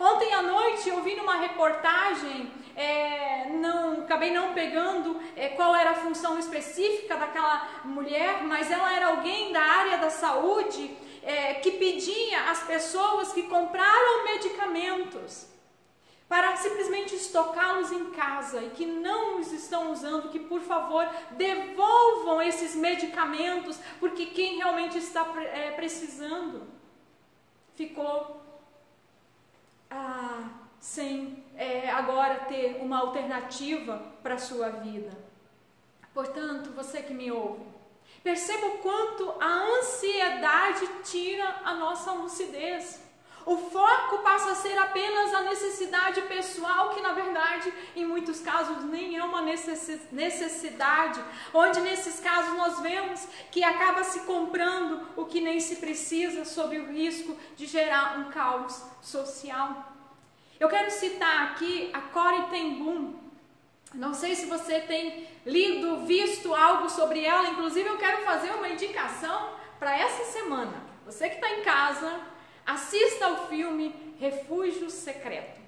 Ontem 0.00 0.34
à 0.34 0.42
noite 0.42 0.88
eu 0.88 1.02
vi 1.02 1.14
numa 1.14 1.36
reportagem, 1.36 2.52
é, 2.76 3.48
não 3.48 4.02
acabei 4.02 4.32
não 4.32 4.52
pegando 4.52 5.20
é, 5.34 5.48
qual 5.48 5.74
era 5.74 5.90
a 5.90 5.94
função 5.94 6.38
específica 6.38 7.16
daquela 7.16 7.80
mulher, 7.84 8.42
mas 8.44 8.70
ela 8.70 8.94
era 8.94 9.08
alguém 9.08 9.52
da 9.52 9.62
área 9.62 9.98
da 9.98 10.10
saúde 10.10 10.94
é, 11.22 11.54
que 11.54 11.72
pedia 11.72 12.50
às 12.50 12.62
pessoas 12.64 13.32
que 13.32 13.44
compraram 13.44 14.24
medicamentos 14.24 15.46
para 16.28 16.56
simplesmente 16.56 17.14
estocá-los 17.14 17.90
em 17.92 18.10
casa 18.10 18.62
e 18.62 18.70
que 18.70 18.84
não 18.84 19.40
os 19.40 19.52
estão 19.52 19.92
usando, 19.92 20.28
que 20.28 20.40
por 20.40 20.60
favor 20.60 21.08
devolvam 21.30 22.42
esses 22.42 22.74
medicamentos, 22.74 23.78
porque 24.00 24.26
quem 24.26 24.56
realmente 24.56 24.98
está 24.98 25.24
é, 25.40 25.70
precisando 25.70 26.66
ficou 27.74 28.42
ah, 29.90 30.65
sem 30.86 31.42
é, 31.56 31.90
agora 31.90 32.44
ter 32.44 32.78
uma 32.80 33.00
alternativa 33.00 34.00
para 34.22 34.34
a 34.34 34.38
sua 34.38 34.68
vida. 34.68 35.10
Portanto, 36.14 36.70
você 36.70 37.02
que 37.02 37.12
me 37.12 37.30
ouve, 37.30 37.66
perceba 38.22 38.68
o 38.68 38.78
quanto 38.78 39.34
a 39.40 39.48
ansiedade 39.78 40.88
tira 41.02 41.62
a 41.64 41.74
nossa 41.74 42.12
lucidez. 42.12 43.02
O 43.44 43.56
foco 43.56 44.18
passa 44.18 44.52
a 44.52 44.54
ser 44.54 44.78
apenas 44.78 45.34
a 45.34 45.40
necessidade 45.42 46.22
pessoal, 46.22 46.90
que 46.90 47.00
na 47.00 47.12
verdade, 47.12 47.72
em 47.96 48.06
muitos 48.06 48.40
casos, 48.40 48.84
nem 48.84 49.16
é 49.16 49.24
uma 49.24 49.42
necessidade, 49.42 51.20
onde 51.52 51.80
nesses 51.80 52.20
casos 52.20 52.56
nós 52.56 52.78
vemos 52.80 53.26
que 53.50 53.64
acaba 53.64 54.04
se 54.04 54.20
comprando 54.20 55.04
o 55.16 55.26
que 55.26 55.40
nem 55.40 55.58
se 55.58 55.76
precisa, 55.76 56.44
sob 56.44 56.78
o 56.78 56.92
risco 56.92 57.36
de 57.56 57.66
gerar 57.66 58.20
um 58.20 58.30
caos 58.30 58.82
social. 59.02 59.95
Eu 60.58 60.68
quero 60.68 60.90
citar 60.90 61.50
aqui 61.50 61.90
a 61.92 62.00
Corey 62.00 62.42
Ten 62.50 62.74
Boom. 62.74 63.14
Não 63.94 64.12
sei 64.14 64.34
se 64.34 64.46
você 64.46 64.80
tem 64.80 65.28
lido, 65.44 66.04
visto 66.06 66.54
algo 66.54 66.88
sobre 66.88 67.24
ela, 67.24 67.48
inclusive 67.48 67.88
eu 67.88 67.96
quero 67.96 68.22
fazer 68.22 68.50
uma 68.50 68.68
indicação 68.68 69.50
para 69.78 69.96
essa 69.96 70.24
semana. 70.24 70.84
Você 71.04 71.28
que 71.28 71.36
está 71.36 71.50
em 71.50 71.62
casa, 71.62 72.20
Assista 72.66 73.26
ao 73.26 73.46
filme 73.46 73.94
Refúgio 74.18 74.90
Secreto. 74.90 75.60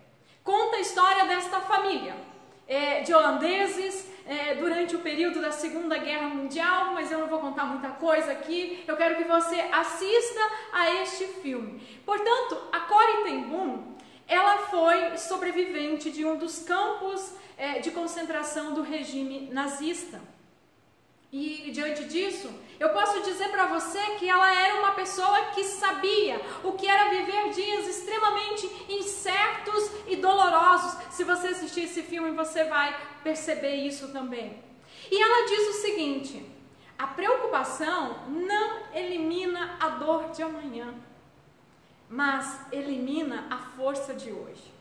Conta 0.42 0.78
a 0.78 0.80
história 0.80 1.26
desta 1.26 1.60
família 1.60 2.16
é, 2.66 3.02
de 3.02 3.14
holandeses 3.14 4.04
é, 4.26 4.56
durante 4.56 4.96
o 4.96 4.98
período 4.98 5.40
da 5.40 5.52
Segunda 5.52 5.96
Guerra 5.96 6.28
Mundial, 6.28 6.92
mas 6.92 7.12
eu 7.12 7.20
não 7.20 7.28
vou 7.28 7.38
contar 7.38 7.66
muita 7.66 7.90
coisa 7.90 8.32
aqui. 8.32 8.82
Eu 8.88 8.96
quero 8.96 9.14
que 9.14 9.22
você 9.22 9.60
assista 9.70 10.40
a 10.72 10.90
este 10.96 11.24
filme. 11.40 11.80
Portanto, 12.04 12.58
a 12.72 12.80
Corrie 12.80 13.22
ten 13.22 13.42
Boom, 13.42 13.96
ela 14.28 14.58
foi 14.66 15.16
sobrevivente 15.16 16.10
de 16.10 16.24
um 16.24 16.36
dos 16.36 16.60
campos 16.60 17.32
é, 17.56 17.78
de 17.80 17.90
concentração 17.90 18.74
do 18.74 18.82
regime 18.82 19.48
nazista. 19.50 20.20
E 21.30 21.70
diante 21.72 22.04
disso, 22.04 22.48
eu 22.80 22.88
posso 22.90 23.20
dizer 23.22 23.50
para 23.50 23.66
você 23.66 23.98
que 24.18 24.28
ela 24.28 24.50
era 24.50 24.78
uma 24.78 24.92
pessoa 24.92 25.46
que 25.54 25.62
sabia 25.64 26.40
o 26.64 26.72
que 26.72 26.86
era 26.86 27.10
viver 27.10 27.50
dias 27.50 27.86
extremamente 27.86 28.66
incertos 28.88 29.90
e 30.06 30.16
dolorosos. 30.16 30.98
Se 31.10 31.24
você 31.24 31.48
assistir 31.48 31.82
esse 31.82 32.02
filme, 32.02 32.30
você 32.30 32.64
vai 32.64 32.98
perceber 33.22 33.74
isso 33.76 34.08
também. 34.10 34.62
E 35.10 35.22
ela 35.22 35.46
diz 35.46 35.68
o 35.68 35.80
seguinte: 35.82 36.46
a 36.98 37.06
preocupação 37.06 38.26
não 38.28 38.94
elimina 38.94 39.76
a 39.80 39.90
dor 39.90 40.30
de 40.30 40.42
amanhã, 40.42 40.94
mas 42.08 42.60
elimina 42.72 43.46
a 43.50 43.58
força 43.58 44.14
de 44.14 44.32
hoje. 44.32 44.72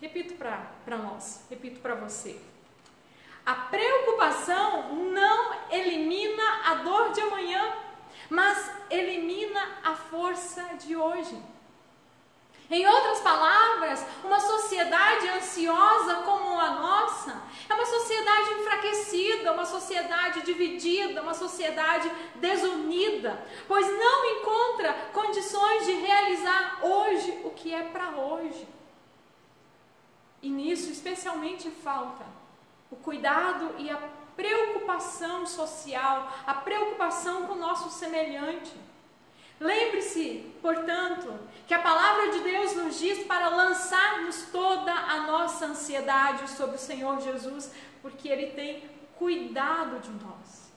Repito 0.00 0.34
para 0.34 0.96
nós, 0.96 1.44
repito 1.48 1.80
para 1.80 1.94
você. 1.94 2.40
A 3.44 3.54
preocupação 3.54 4.94
não 5.12 5.70
elimina 5.70 6.42
a 6.64 6.74
dor 6.76 7.12
de 7.12 7.20
amanhã, 7.20 7.74
mas 8.30 8.70
elimina 8.90 9.60
a 9.84 9.94
força 9.94 10.62
de 10.78 10.96
hoje. 10.96 11.36
Em 12.74 12.84
outras 12.88 13.20
palavras, 13.20 14.04
uma 14.24 14.40
sociedade 14.40 15.28
ansiosa 15.28 16.16
como 16.24 16.58
a 16.58 16.70
nossa 16.70 17.40
é 17.68 17.72
uma 17.72 17.86
sociedade 17.86 18.50
enfraquecida, 18.54 19.52
uma 19.52 19.64
sociedade 19.64 20.42
dividida, 20.42 21.22
uma 21.22 21.34
sociedade 21.34 22.10
desunida, 22.34 23.46
pois 23.68 23.86
não 23.96 24.24
encontra 24.24 24.92
condições 25.12 25.86
de 25.86 25.92
realizar 25.92 26.80
hoje 26.82 27.42
o 27.44 27.50
que 27.50 27.72
é 27.72 27.84
para 27.84 28.10
hoje. 28.10 28.66
E 30.42 30.50
nisso 30.50 30.90
especialmente 30.90 31.70
falta 31.70 32.26
o 32.90 32.96
cuidado 32.96 33.76
e 33.78 33.88
a 33.88 34.00
preocupação 34.34 35.46
social, 35.46 36.28
a 36.44 36.54
preocupação 36.54 37.46
com 37.46 37.52
o 37.52 37.58
nosso 37.66 37.88
semelhante. 37.88 38.72
Lembre-se, 39.60 40.52
portanto, 40.60 41.32
que 41.66 41.74
a 41.74 41.78
palavra 41.78 42.30
de 42.32 42.40
Deus 42.40 42.74
nos 42.76 42.98
diz 42.98 43.24
para 43.26 43.48
lançarmos 43.48 44.46
toda 44.50 44.92
a 44.92 45.20
nossa 45.26 45.66
ansiedade 45.66 46.50
sobre 46.50 46.76
o 46.76 46.78
Senhor 46.78 47.20
Jesus, 47.20 47.72
porque 48.02 48.28
Ele 48.28 48.48
tem 48.48 48.90
cuidado 49.16 50.00
de 50.00 50.10
nós. 50.24 50.72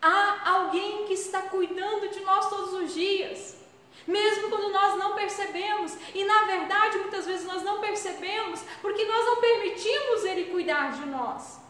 Há 0.00 0.50
alguém 0.50 1.06
que 1.06 1.14
está 1.14 1.42
cuidando 1.42 2.08
de 2.08 2.20
nós 2.20 2.48
todos 2.48 2.72
os 2.74 2.92
dias 2.92 3.62
mesmo 4.06 4.48
quando 4.48 4.70
nós 4.70 4.96
não 4.96 5.14
percebemos. 5.14 5.96
E 6.14 6.24
na 6.24 6.44
verdade, 6.44 6.98
muitas 6.98 7.26
vezes 7.26 7.46
nós 7.46 7.62
não 7.62 7.80
percebemos 7.80 8.60
porque 8.80 9.04
nós 9.04 9.26
não 9.26 9.36
permitimos 9.40 10.24
Ele 10.24 10.50
cuidar 10.50 10.92
de 10.92 11.06
nós. 11.06 11.60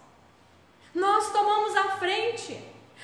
Nós 0.95 1.33
tomamos 1.33 1.75
a 1.77 1.89
frente, 1.97 2.59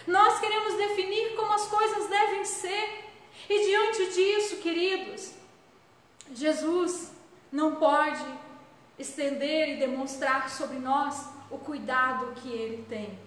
nós 0.07 0.39
queremos 0.41 0.75
definir 0.75 1.35
como 1.37 1.53
as 1.53 1.67
coisas 1.67 2.07
devem 2.07 2.45
ser. 2.45 3.08
E 3.49 3.67
diante 3.67 4.15
disso, 4.15 4.57
queridos, 4.57 5.35
Jesus 6.33 7.13
não 7.53 7.77
pode 7.77 8.25
estender 8.99 9.71
e 9.71 9.77
demonstrar 9.77 10.49
sobre 10.49 10.79
nós 10.79 11.29
o 11.51 11.59
cuidado 11.59 12.33
que 12.41 12.49
Ele 12.51 12.85
tem 12.89 13.19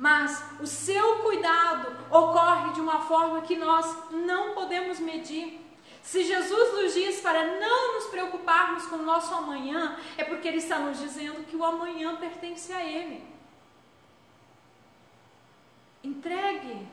mas 0.00 0.42
o 0.58 0.66
seu 0.66 1.18
cuidado 1.18 1.94
ocorre 2.10 2.72
de 2.72 2.80
uma 2.80 3.02
forma 3.02 3.42
que 3.42 3.54
nós 3.54 3.86
não 4.10 4.54
podemos 4.54 4.98
medir. 4.98 5.60
Se 6.02 6.24
Jesus 6.24 6.72
nos 6.72 6.94
diz 6.94 7.20
para 7.20 7.60
não 7.60 7.96
nos 7.96 8.06
preocuparmos 8.06 8.86
com 8.86 8.96
o 8.96 9.02
nosso 9.02 9.34
amanhã, 9.34 9.98
é 10.16 10.24
porque 10.24 10.48
Ele 10.48 10.56
está 10.56 10.78
nos 10.78 10.98
dizendo 10.98 11.44
que 11.44 11.54
o 11.54 11.62
amanhã 11.62 12.16
pertence 12.16 12.72
a 12.72 12.82
Ele. 12.82 13.22
Entregue 16.02 16.88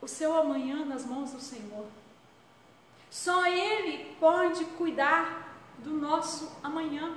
o 0.00 0.08
seu 0.08 0.36
amanhã 0.36 0.84
nas 0.84 1.04
mãos 1.04 1.32
do 1.32 1.40
Senhor. 1.40 1.86
Só 3.10 3.46
Ele 3.46 4.16
pode 4.20 4.64
cuidar 4.64 5.56
do 5.78 5.90
nosso 5.90 6.50
amanhã. 6.62 7.14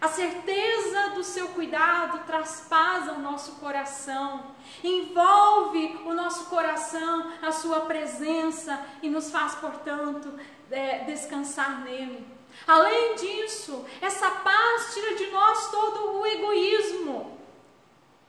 A 0.00 0.08
certeza 0.08 1.10
do 1.10 1.22
seu 1.22 1.48
cuidado 1.48 2.24
traspasa 2.26 3.12
o 3.12 3.20
nosso 3.20 3.52
coração, 3.56 4.46
envolve 4.82 6.00
o 6.06 6.14
nosso 6.14 6.46
coração, 6.46 7.30
a 7.42 7.52
sua 7.52 7.80
presença 7.80 8.82
e 9.02 9.10
nos 9.10 9.30
faz, 9.30 9.54
portanto, 9.56 10.32
é, 10.70 11.04
descansar 11.04 11.82
nele. 11.82 12.26
Além 12.66 13.14
disso, 13.16 13.84
essa 14.00 14.30
paz 14.30 14.94
tira 14.94 15.16
de 15.16 15.26
nós 15.30 15.70
todo 15.70 16.18
o 16.18 16.26
egoísmo 16.26 17.38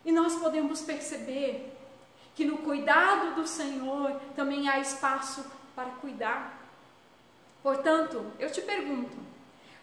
e 0.04 0.12
nós 0.12 0.36
podemos 0.36 0.82
perceber 0.82 1.71
que 2.36 2.46
no 2.46 2.60
cuidado 2.60 3.36
do 3.36 3.48
Senhor 3.48 4.20
também 4.36 4.70
há 4.70 4.80
espaço 4.80 5.46
para 5.76 5.90
cuidar. 5.92 6.60
Portanto, 7.62 8.32
eu 8.40 8.52
te 8.52 8.62
pergunto: 8.62 9.16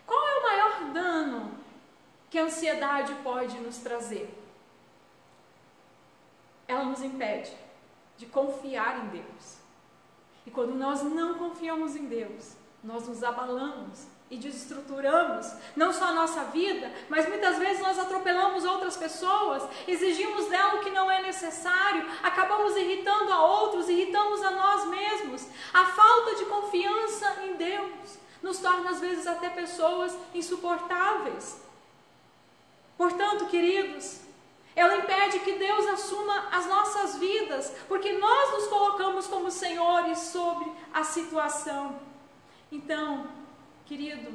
qual 0.06 0.28
é 0.28 0.38
o 0.38 0.42
maior 0.42 0.92
dano 0.92 1.52
que 2.30 2.38
a 2.38 2.44
ansiedade 2.44 3.14
pode 3.22 3.58
nos 3.58 3.78
trazer? 3.78 4.34
Ela 6.66 6.84
nos 6.84 7.02
impede 7.02 7.52
de 8.16 8.26
confiar 8.26 9.04
em 9.04 9.08
Deus. 9.08 9.58
E 10.46 10.50
quando 10.50 10.74
nós 10.74 11.02
não 11.02 11.34
confiamos 11.38 11.94
em 11.94 12.06
Deus, 12.06 12.56
nós 12.82 13.06
nos 13.06 13.22
abalamos 13.22 14.06
e 14.30 14.36
desestruturamos 14.36 15.50
não 15.74 15.92
só 15.92 16.06
a 16.06 16.12
nossa 16.12 16.44
vida, 16.44 16.92
mas 17.08 17.26
muitas 17.28 17.58
vezes 17.58 17.80
nós 17.80 17.98
atropelamos 17.98 18.64
outras 18.64 18.96
pessoas, 18.96 19.62
exigimos 19.86 20.46
dela 20.46 20.76
o 20.76 20.80
que 20.80 20.90
não 20.90 21.10
é 21.10 21.22
necessário, 21.22 22.06
acabamos 22.22 22.76
irritando 22.76 23.32
a 23.32 23.42
outros, 23.42 23.88
irritamos 23.88 24.42
a 24.42 24.50
nós 24.50 24.86
mesmos. 24.86 25.46
A 25.72 25.86
falta 25.86 26.34
de 26.36 26.44
confiança 26.44 27.42
em 27.44 27.54
Deus 27.54 28.18
nos 28.42 28.58
torna 28.58 28.90
às 28.90 29.00
vezes 29.00 29.26
até 29.26 29.48
pessoas 29.48 30.16
insuportáveis. 30.34 31.60
Portanto, 32.96 33.46
queridos, 33.46 34.20
ela 34.74 34.96
impede 34.96 35.40
que 35.40 35.52
Deus 35.52 35.86
assuma 35.86 36.48
as 36.52 36.66
nossas 36.66 37.16
vidas, 37.16 37.72
porque 37.88 38.12
nós 38.12 38.52
nos 38.52 38.66
colocamos 38.68 39.26
como 39.26 39.50
senhores 39.50 40.18
sobre 40.18 40.70
a 40.92 41.02
situação. 41.02 41.98
Então, 42.70 43.37
querido, 43.88 44.30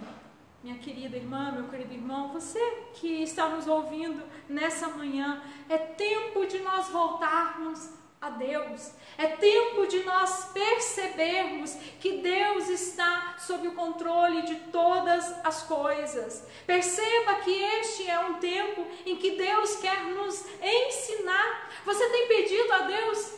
minha 0.64 0.80
querida 0.80 1.16
irmã, 1.16 1.52
meu 1.52 1.70
querido 1.70 1.94
irmão, 1.94 2.34
você 2.34 2.60
que 2.96 3.22
está 3.22 3.50
nos 3.50 3.68
ouvindo 3.68 4.24
nessa 4.50 4.88
manhã, 4.88 5.44
é 5.70 5.78
tempo 5.78 6.48
de 6.48 6.58
nós 6.58 6.90
voltarmos 6.90 7.92
a 8.20 8.32
Deus. 8.32 8.94
É 9.16 9.28
tempo 9.28 9.86
de 9.86 10.04
nós 10.04 10.46
percebermos 10.46 11.76
que 12.00 12.18
Deus 12.18 12.68
está 12.68 13.36
sob 13.38 13.68
o 13.68 13.76
controle 13.76 14.42
de 14.42 14.56
todas 14.72 15.46
as 15.46 15.62
coisas. 15.64 16.48
Perceba 16.66 17.36
que 17.36 17.52
este 17.52 18.10
é 18.10 18.18
um 18.22 18.36
tempo 18.40 18.88
em 19.06 19.18
que 19.18 19.38
Deus 19.38 19.76
quer 19.76 20.04
nos 20.06 20.44
ensinar. 20.64 21.70
Você 21.86 22.10
tem 22.10 22.28
pedido 22.28 22.74
a 22.74 22.80
Deus 22.80 23.36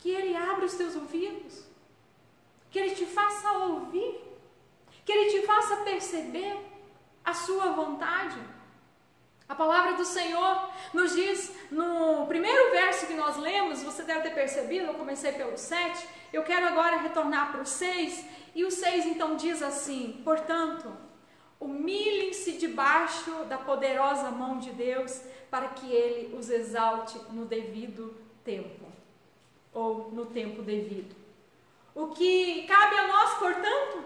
que 0.00 0.10
Ele 0.10 0.34
abra 0.34 0.64
os 0.64 0.74
teus 0.74 0.96
ouvidos, 0.96 1.64
que 2.72 2.78
Ele 2.80 2.94
te 2.94 3.06
faça 3.06 3.52
ouvir, 3.52 4.23
que 5.04 5.12
Ele 5.12 5.30
te 5.30 5.46
faça 5.46 5.76
perceber 5.78 6.58
a 7.24 7.32
sua 7.32 7.72
vontade. 7.72 8.38
A 9.48 9.54
palavra 9.54 9.92
do 9.92 10.04
Senhor 10.04 10.70
nos 10.92 11.14
diz 11.14 11.54
no 11.70 12.26
primeiro 12.26 12.70
verso 12.70 13.06
que 13.06 13.14
nós 13.14 13.36
lemos, 13.36 13.82
você 13.82 14.02
deve 14.02 14.22
ter 14.22 14.34
percebido, 14.34 14.86
eu 14.86 14.94
comecei 14.94 15.32
pelo 15.32 15.56
7, 15.56 16.08
eu 16.32 16.42
quero 16.42 16.66
agora 16.66 16.96
retornar 16.96 17.52
para 17.52 17.60
o 17.60 17.66
6, 17.66 18.24
e 18.54 18.64
o 18.64 18.70
6 18.70 19.06
então 19.06 19.36
diz 19.36 19.62
assim: 19.62 20.22
Portanto, 20.24 20.90
humilhem-se 21.60 22.52
debaixo 22.52 23.44
da 23.44 23.58
poderosa 23.58 24.30
mão 24.30 24.58
de 24.58 24.70
Deus, 24.70 25.20
para 25.50 25.68
que 25.68 25.92
ele 25.92 26.34
os 26.36 26.48
exalte 26.48 27.18
no 27.30 27.44
devido 27.44 28.14
tempo, 28.42 28.86
ou 29.72 30.10
no 30.10 30.26
tempo 30.26 30.62
devido. 30.62 31.14
O 31.94 32.08
que 32.08 32.66
cabe 32.66 32.96
a 32.96 33.06
nós, 33.06 33.34
portanto, 33.34 34.04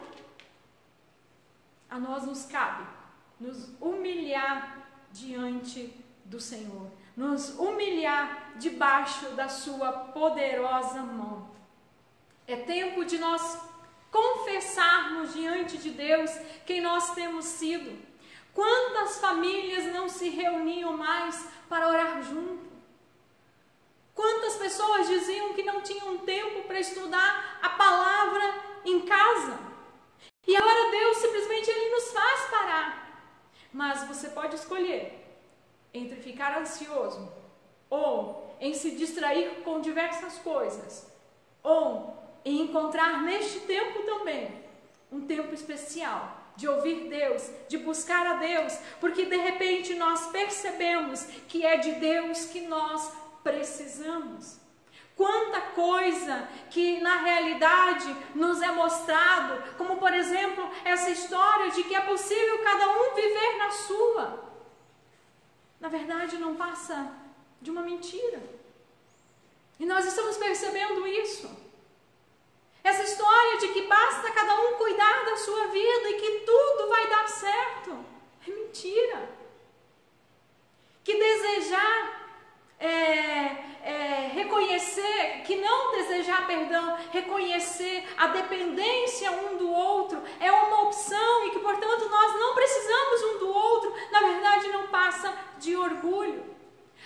a 1.90 1.98
nós 1.98 2.24
nos 2.24 2.44
cabe 2.44 2.98
nos 3.40 3.70
humilhar 3.80 4.88
diante 5.12 5.94
do 6.24 6.40
Senhor, 6.40 6.90
nos 7.16 7.58
humilhar 7.58 8.52
debaixo 8.56 9.30
da 9.30 9.48
Sua 9.48 9.92
poderosa 9.92 11.02
mão. 11.02 11.50
É 12.46 12.56
tempo 12.56 13.04
de 13.04 13.18
nós 13.18 13.60
confessarmos 14.10 15.34
diante 15.34 15.78
de 15.78 15.90
Deus 15.90 16.30
quem 16.66 16.80
nós 16.80 17.14
temos 17.14 17.44
sido. 17.44 18.06
Quantas 18.54 19.20
famílias 19.20 19.92
não 19.92 20.08
se 20.08 20.28
reuniam 20.30 20.96
mais 20.96 21.46
para 21.68 21.88
orar 21.88 22.22
junto? 22.22 22.66
Quantas 24.14 24.56
pessoas 24.56 25.06
diziam 25.06 25.52
que 25.54 25.62
não 25.62 25.80
tinham 25.80 26.18
tempo 26.18 26.66
para 26.66 26.80
estudar 26.80 27.60
a 27.62 27.68
palavra 27.70 28.54
em 28.84 29.00
casa? 29.02 29.67
E 30.48 30.56
agora 30.56 30.90
Deus 30.90 31.18
simplesmente 31.18 31.70
ele 31.70 31.90
nos 31.90 32.10
faz 32.10 32.50
parar 32.50 33.08
mas 33.72 34.06
você 34.08 34.28
pode 34.28 34.56
escolher 34.56 35.24
entre 35.92 36.16
ficar 36.20 36.58
ansioso 36.58 37.30
ou 37.90 38.56
em 38.60 38.74
se 38.74 38.92
distrair 38.92 39.62
com 39.62 39.80
diversas 39.80 40.36
coisas, 40.38 41.06
ou 41.62 42.16
em 42.44 42.62
encontrar 42.62 43.22
neste 43.22 43.60
tempo 43.60 44.02
também 44.02 44.50
um 45.10 45.26
tempo 45.26 45.54
especial 45.54 46.36
de 46.56 46.68
ouvir 46.68 47.08
Deus, 47.08 47.48
de 47.68 47.78
buscar 47.78 48.26
a 48.26 48.34
Deus, 48.34 48.76
porque 49.00 49.24
de 49.26 49.36
repente 49.36 49.94
nós 49.94 50.26
percebemos 50.26 51.22
que 51.46 51.64
é 51.64 51.76
de 51.76 51.92
Deus 51.92 52.46
que 52.46 52.62
nós 52.62 53.12
precisamos. 53.42 54.58
Quanta 55.18 55.60
coisa 55.72 56.48
que 56.70 57.00
na 57.00 57.16
realidade 57.16 58.16
nos 58.36 58.62
é 58.62 58.70
mostrado, 58.70 59.74
como 59.76 59.96
por 59.96 60.14
exemplo 60.14 60.70
essa 60.84 61.10
história 61.10 61.72
de 61.72 61.82
que 61.82 61.94
é 61.96 62.00
possível 62.02 62.62
cada 62.62 62.88
um 62.88 63.14
viver 63.16 63.56
na 63.58 63.68
sua. 63.72 64.44
Na 65.80 65.88
verdade, 65.88 66.38
não 66.38 66.54
passa 66.54 67.12
de 67.60 67.68
uma 67.68 67.82
mentira. 67.82 68.40
E 69.80 69.84
nós 69.84 70.06
estamos 70.06 70.36
percebendo 70.36 71.04
isso. 71.04 71.50
Essa 72.84 73.02
história 73.02 73.58
de 73.58 73.68
que 73.72 73.88
basta 73.88 74.30
cada 74.30 74.54
um 74.54 74.74
cuidar 74.74 75.24
da 75.24 75.36
sua 75.36 75.66
vida 75.66 76.10
e 76.10 76.20
que 76.20 76.30
tudo 76.46 76.88
vai 76.88 77.08
dar 77.08 77.28
certo. 77.28 78.04
É 78.46 78.50
mentira. 78.52 79.28
Que 81.02 81.12
desejar 81.18 82.17
é, 82.78 82.88
é, 83.82 84.30
reconhecer, 84.34 85.42
que 85.44 85.56
não 85.56 85.96
desejar 85.96 86.46
perdão, 86.46 86.96
reconhecer 87.10 88.06
a 88.16 88.28
dependência 88.28 89.30
um 89.32 89.56
do 89.56 89.70
outro 89.70 90.22
é 90.38 90.50
uma 90.50 90.82
opção 90.82 91.46
e 91.46 91.50
que, 91.50 91.58
portanto, 91.58 92.08
nós 92.08 92.38
não 92.38 92.54
precisamos 92.54 93.22
um 93.22 93.38
do 93.38 93.48
outro, 93.48 93.94
na 94.12 94.20
verdade, 94.20 94.68
não 94.68 94.88
passa 94.88 95.32
de 95.58 95.76
orgulho. 95.76 96.44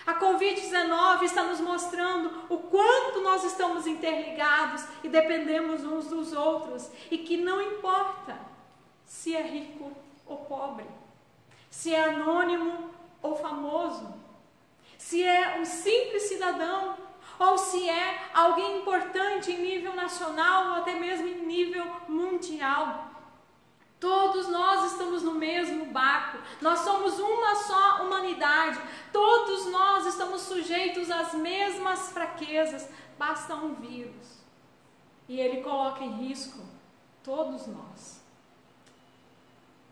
A 0.05 0.15
Covid-19 0.15 1.23
está 1.23 1.43
nos 1.43 1.61
mostrando 1.61 2.45
o 2.49 2.57
quanto 2.57 3.21
nós 3.21 3.43
estamos 3.45 3.87
interligados 3.87 4.85
e 5.03 5.07
dependemos 5.07 5.85
uns 5.85 6.07
dos 6.07 6.33
outros 6.33 6.91
e 7.09 7.19
que 7.19 7.37
não 7.37 7.61
importa 7.61 8.37
se 9.05 9.33
é 9.33 9.41
rico 9.41 9.91
ou 10.25 10.37
pobre, 10.37 10.85
se 11.69 11.93
é 11.93 12.03
anônimo 12.03 12.89
ou 13.21 13.35
famoso, 13.35 14.13
se 15.03 15.21
é 15.21 15.59
um 15.59 15.65
simples 15.65 16.23
cidadão 16.23 16.95
ou 17.37 17.57
se 17.57 17.89
é 17.89 18.29
alguém 18.33 18.79
importante 18.79 19.51
em 19.51 19.61
nível 19.61 19.93
nacional 19.93 20.69
ou 20.69 20.73
até 20.75 20.93
mesmo 20.97 21.27
em 21.27 21.45
nível 21.45 21.85
mundial. 22.07 23.11
Todos 23.99 24.47
nós 24.47 24.93
estamos 24.93 25.21
no 25.21 25.33
mesmo 25.33 25.87
barco, 25.87 26.37
nós 26.61 26.79
somos 26.79 27.19
uma 27.19 27.53
só 27.55 28.03
humanidade, 28.03 28.79
todos 29.11 29.65
nós 29.65 30.05
estamos 30.05 30.41
sujeitos 30.41 31.11
às 31.11 31.33
mesmas 31.33 32.13
fraquezas, 32.13 32.89
basta 33.19 33.55
um 33.55 33.73
vírus 33.73 34.41
e 35.27 35.37
ele 35.37 35.61
coloca 35.61 36.01
em 36.01 36.27
risco 36.27 36.59
todos 37.23 37.67
nós. 37.67 38.21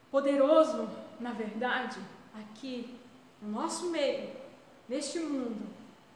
Poderoso, 0.09 0.89
na 1.19 1.31
verdade, 1.31 1.99
aqui 2.33 2.97
no 3.41 3.49
nosso 3.61 3.89
meio, 3.89 4.40
neste 4.87 5.19
mundo 5.19 5.69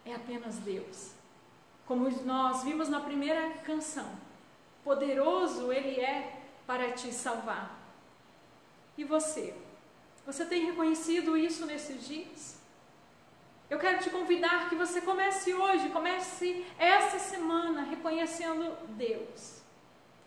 é 0.06 0.14
apenas 0.14 0.58
Deus. 0.58 1.12
Como 1.86 2.10
nós 2.24 2.64
vimos 2.64 2.90
na 2.90 3.00
primeira 3.00 3.52
canção, 3.64 4.10
poderoso 4.84 5.72
Ele 5.72 6.00
é 6.00 6.42
para 6.66 6.92
te 6.92 7.14
salvar. 7.14 7.78
E 8.98 9.04
você? 9.04 9.54
Você 10.26 10.46
tem 10.46 10.66
reconhecido 10.66 11.38
isso 11.38 11.66
nesses 11.66 12.08
dias? 12.08 12.60
Eu 13.70 13.80
quero 13.80 14.00
te 14.00 14.10
convidar 14.10 14.70
que 14.70 14.76
você 14.76 15.02
comece 15.02 15.54
hoje, 15.54 15.90
comece 15.90 16.66
essa 16.78 17.18
semana 17.18 17.82
reconhecendo 17.82 18.76
Deus 18.90 19.62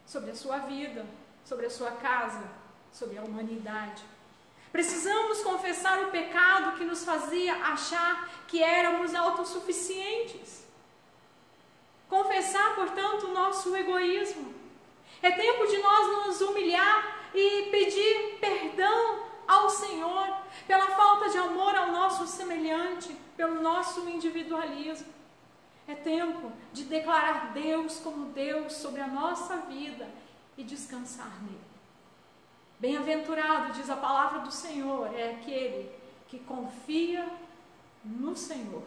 sobre 0.04 0.30
a 0.30 0.34
sua 0.34 0.58
vida, 0.58 1.06
sobre 1.44 1.66
a 1.66 1.70
sua 1.70 1.92
casa, 1.92 2.48
sobre 2.92 3.16
a 3.16 3.22
humanidade. 3.22 4.02
Precisamos 4.70 5.40
confessar 5.42 6.02
o 6.02 6.10
pecado 6.10 6.76
que 6.76 6.84
nos 6.84 7.04
fazia 7.04 7.54
achar 7.56 8.28
que 8.46 8.62
éramos 8.62 9.14
autossuficientes. 9.14 10.66
Confessar, 12.08 12.74
portanto, 12.74 13.26
o 13.26 13.32
nosso 13.32 13.74
egoísmo. 13.74 14.54
É 15.22 15.30
tempo 15.30 15.66
de 15.66 15.78
nós 15.78 16.26
nos 16.26 16.40
humilhar 16.40 17.30
e 17.34 17.68
pedir 17.70 18.38
perdão 18.40 19.26
ao 19.46 19.70
Senhor 19.70 20.36
pela 20.66 20.86
falta 20.88 21.30
de 21.30 21.38
amor 21.38 21.74
ao 21.74 21.90
nosso 21.90 22.26
semelhante, 22.26 23.16
pelo 23.36 23.60
nosso 23.60 24.08
individualismo. 24.08 25.12
É 25.86 25.94
tempo 25.94 26.52
de 26.72 26.84
declarar 26.84 27.52
Deus 27.52 27.98
como 27.98 28.26
Deus 28.26 28.74
sobre 28.74 29.00
a 29.00 29.06
nossa 29.06 29.56
vida 29.62 30.06
e 30.56 30.62
descansar 30.62 31.42
nele. 31.42 31.57
Bem-aventurado, 32.80 33.72
diz 33.72 33.90
a 33.90 33.96
palavra 33.96 34.40
do 34.40 34.52
Senhor, 34.52 35.12
é 35.12 35.32
aquele 35.32 35.90
que 36.28 36.38
confia 36.38 37.28
no 38.04 38.36
Senhor. 38.36 38.84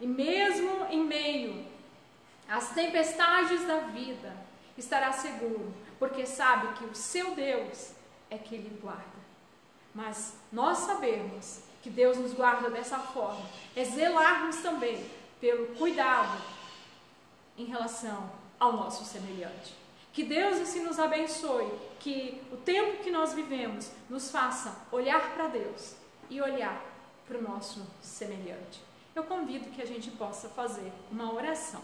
E 0.00 0.06
mesmo 0.06 0.86
em 0.90 1.04
meio 1.04 1.66
às 2.48 2.70
tempestades 2.70 3.66
da 3.66 3.80
vida, 3.80 4.32
estará 4.76 5.12
seguro, 5.12 5.74
porque 5.98 6.24
sabe 6.24 6.74
que 6.78 6.84
o 6.84 6.94
seu 6.94 7.34
Deus 7.34 7.90
é 8.30 8.38
que 8.38 8.56
lhe 8.56 8.78
guarda. 8.80 9.18
Mas 9.92 10.34
nós 10.52 10.78
sabemos 10.78 11.62
que 11.82 11.90
Deus 11.90 12.16
nos 12.16 12.32
guarda 12.32 12.70
dessa 12.70 12.98
forma, 12.98 13.44
é 13.74 13.84
zelarmos 13.84 14.56
também 14.58 15.04
pelo 15.40 15.74
cuidado 15.76 16.40
em 17.56 17.64
relação 17.64 18.30
ao 18.60 18.72
nosso 18.74 19.04
semelhante. 19.04 19.74
Que 20.18 20.24
Deus 20.24 20.58
assim 20.58 20.82
nos 20.82 20.98
abençoe, 20.98 21.70
que 22.00 22.42
o 22.50 22.56
tempo 22.56 23.04
que 23.04 23.08
nós 23.08 23.34
vivemos 23.34 23.88
nos 24.10 24.32
faça 24.32 24.76
olhar 24.90 25.32
para 25.32 25.46
Deus 25.46 25.94
e 26.28 26.40
olhar 26.42 26.82
para 27.24 27.38
o 27.38 27.42
nosso 27.42 27.86
semelhante. 28.02 28.82
Eu 29.14 29.22
convido 29.22 29.70
que 29.70 29.80
a 29.80 29.86
gente 29.86 30.10
possa 30.10 30.48
fazer 30.48 30.92
uma 31.08 31.32
oração. 31.32 31.80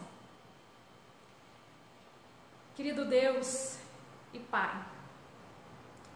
Querido 2.75 3.05
Deus 3.05 3.79
e 4.33 4.41
Pai, 4.41 4.85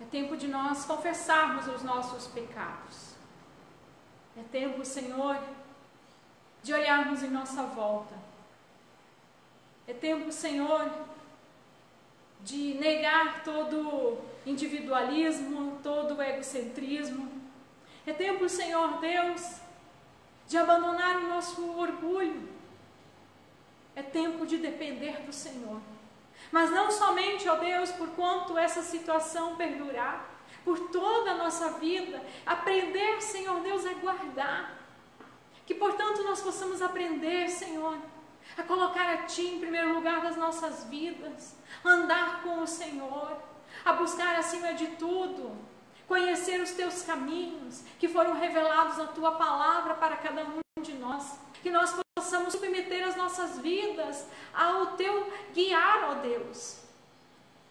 É 0.00 0.04
tempo 0.06 0.36
de 0.36 0.48
nós 0.48 0.84
confessarmos 0.86 1.68
os 1.68 1.84
nossos 1.84 2.26
pecados. 2.26 3.14
É 4.36 4.42
tempo, 4.50 4.84
Senhor, 4.84 5.38
de 6.64 6.74
olharmos 6.74 7.22
em 7.22 7.30
nossa 7.30 7.62
volta. 7.62 8.16
É 9.86 9.92
tempo, 9.94 10.32
Senhor, 10.32 10.90
de 12.40 12.74
negar 12.74 13.42
todo 13.42 14.18
individualismo, 14.46 15.78
todo 15.82 16.20
egocentrismo. 16.22 17.30
É 18.06 18.12
tempo, 18.12 18.48
Senhor 18.48 18.98
Deus, 19.00 19.56
de 20.46 20.56
abandonar 20.56 21.16
o 21.18 21.28
nosso 21.28 21.78
orgulho. 21.78 22.48
É 23.94 24.02
tempo 24.02 24.46
de 24.46 24.58
depender 24.58 25.22
do 25.22 25.32
Senhor. 25.32 25.80
Mas 26.50 26.70
não 26.70 26.90
somente, 26.90 27.48
ó 27.48 27.56
Deus, 27.56 27.90
por 27.92 28.08
quanto 28.10 28.56
essa 28.56 28.82
situação 28.82 29.56
perdurar, 29.56 30.26
por 30.64 30.78
toda 30.90 31.32
a 31.32 31.36
nossa 31.36 31.72
vida, 31.72 32.22
aprender, 32.46 33.20
Senhor 33.20 33.60
Deus, 33.60 33.84
a 33.84 33.92
guardar. 33.94 34.78
Que, 35.66 35.74
portanto, 35.74 36.22
nós 36.22 36.40
possamos 36.40 36.80
aprender, 36.80 37.48
Senhor, 37.50 37.98
a 38.56 38.62
colocar 38.62 38.87
Ti 39.38 39.46
em 39.46 39.60
primeiro 39.60 39.94
lugar 39.94 40.20
das 40.20 40.36
nossas 40.36 40.82
vidas, 40.86 41.54
andar 41.84 42.42
com 42.42 42.60
o 42.60 42.66
Senhor, 42.66 43.40
a 43.84 43.92
buscar 43.92 44.36
acima 44.36 44.74
de 44.74 44.88
tudo, 44.96 45.56
conhecer 46.08 46.60
os 46.60 46.72
Teus 46.72 47.02
caminhos 47.02 47.84
que 48.00 48.08
foram 48.08 48.32
revelados 48.32 48.98
na 48.98 49.06
Tua 49.06 49.30
palavra 49.36 49.94
para 49.94 50.16
cada 50.16 50.42
um 50.42 50.82
de 50.82 50.92
nós, 50.94 51.38
que 51.62 51.70
nós 51.70 51.94
possamos 52.16 52.52
submeter 52.52 53.06
as 53.06 53.14
nossas 53.14 53.60
vidas 53.60 54.26
ao 54.52 54.96
Teu 54.96 55.32
guiar, 55.54 56.10
ó 56.10 56.14
Deus, 56.14 56.80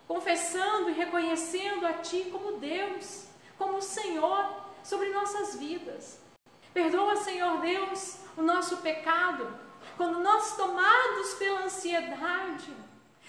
confessando 0.07 0.89
e 0.89 0.93
reconhecendo 0.93 1.85
a 1.85 1.95
Ti 1.95 2.29
como 2.31 2.59
Deus, 2.59 3.25
como 3.57 3.81
Senhor 3.81 4.63
sobre 4.81 5.09
nossas 5.09 5.57
vidas. 5.57 6.21
Perdoa, 6.73 7.17
Senhor 7.17 7.59
Deus, 7.59 8.19
o 8.37 8.41
nosso 8.41 8.77
pecado, 8.77 9.66
quando 9.97 10.19
nós, 10.19 10.55
tomados 10.55 11.33
pela 11.33 11.63
ansiedade, 11.63 12.71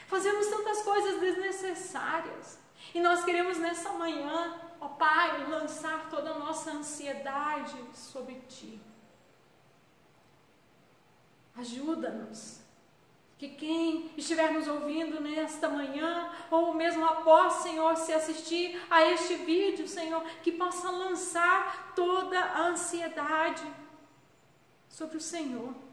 fazemos 0.06 0.46
tantas 0.48 0.82
coisas 0.82 1.18
desnecessárias. 1.18 2.58
E 2.94 3.00
nós 3.00 3.24
queremos 3.24 3.58
nessa 3.58 3.92
manhã, 3.94 4.60
ó 4.78 4.88
Pai, 4.88 5.48
lançar 5.48 6.08
toda 6.10 6.30
a 6.30 6.38
nossa 6.38 6.70
ansiedade 6.70 7.76
sobre 7.94 8.34
Ti. 8.48 8.80
Ajuda-nos. 11.56 12.60
Que 13.38 13.48
quem 13.48 14.10
estiver 14.16 14.52
nos 14.52 14.66
ouvindo 14.66 15.20
nesta 15.20 15.68
manhã, 15.68 16.30
ou 16.50 16.74
mesmo 16.74 17.04
após, 17.06 17.54
Senhor, 17.54 17.96
se 17.96 18.12
assistir 18.12 18.80
a 18.90 19.04
este 19.06 19.36
vídeo, 19.36 19.86
Senhor, 19.86 20.22
que 20.42 20.52
possa 20.52 20.90
lançar 20.90 21.92
toda 21.94 22.38
a 22.38 22.66
ansiedade 22.66 23.64
sobre 24.88 25.18
o 25.18 25.20
Senhor. 25.20 25.87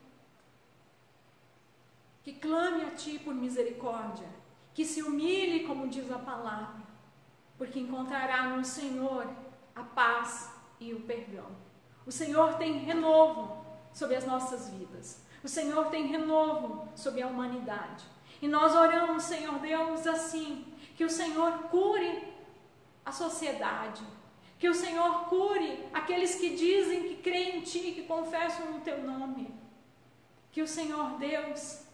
Que 2.26 2.34
clame 2.34 2.84
a 2.84 2.90
Ti 2.90 3.20
por 3.20 3.36
misericórdia, 3.36 4.28
que 4.74 4.84
se 4.84 5.04
humilhe, 5.04 5.68
como 5.68 5.88
diz 5.88 6.12
a 6.12 6.18
palavra, 6.18 6.82
porque 7.56 7.80
encontrará 7.80 8.46
no 8.50 8.66
Senhor 8.66 9.30
a 9.76 9.84
paz 9.84 10.52
e 10.80 10.92
o 10.92 11.02
perdão. 11.02 11.46
O 12.04 12.12
Senhor 12.12 12.56
tem 12.56 12.80
renovo 12.80 13.64
sobre 13.94 14.16
as 14.16 14.26
nossas 14.26 14.72
vidas. 14.72 15.22
O 15.44 15.48
Senhor 15.48 15.86
tem 15.92 16.08
renovo 16.08 16.90
sobre 16.96 17.22
a 17.22 17.28
humanidade. 17.28 18.04
E 18.42 18.48
nós 18.48 18.74
oramos, 18.74 19.22
Senhor 19.22 19.60
Deus, 19.60 20.08
assim: 20.08 20.66
que 20.98 21.06
o 21.06 21.10
Senhor 21.12 21.52
cure 21.70 22.34
a 23.06 23.12
sociedade, 23.12 24.02
que 24.58 24.68
o 24.68 24.74
Senhor 24.74 25.26
cure 25.26 25.88
aqueles 25.94 26.34
que 26.38 26.56
dizem 26.56 27.04
que 27.04 27.18
creem 27.18 27.60
em 27.60 27.62
Ti, 27.62 27.92
que 27.92 28.08
confessam 28.08 28.72
no 28.72 28.82
Teu 28.82 29.04
nome. 29.04 29.54
Que 30.52 30.64
o 30.64 30.68
Senhor 30.68 31.20
Deus, 31.20 31.85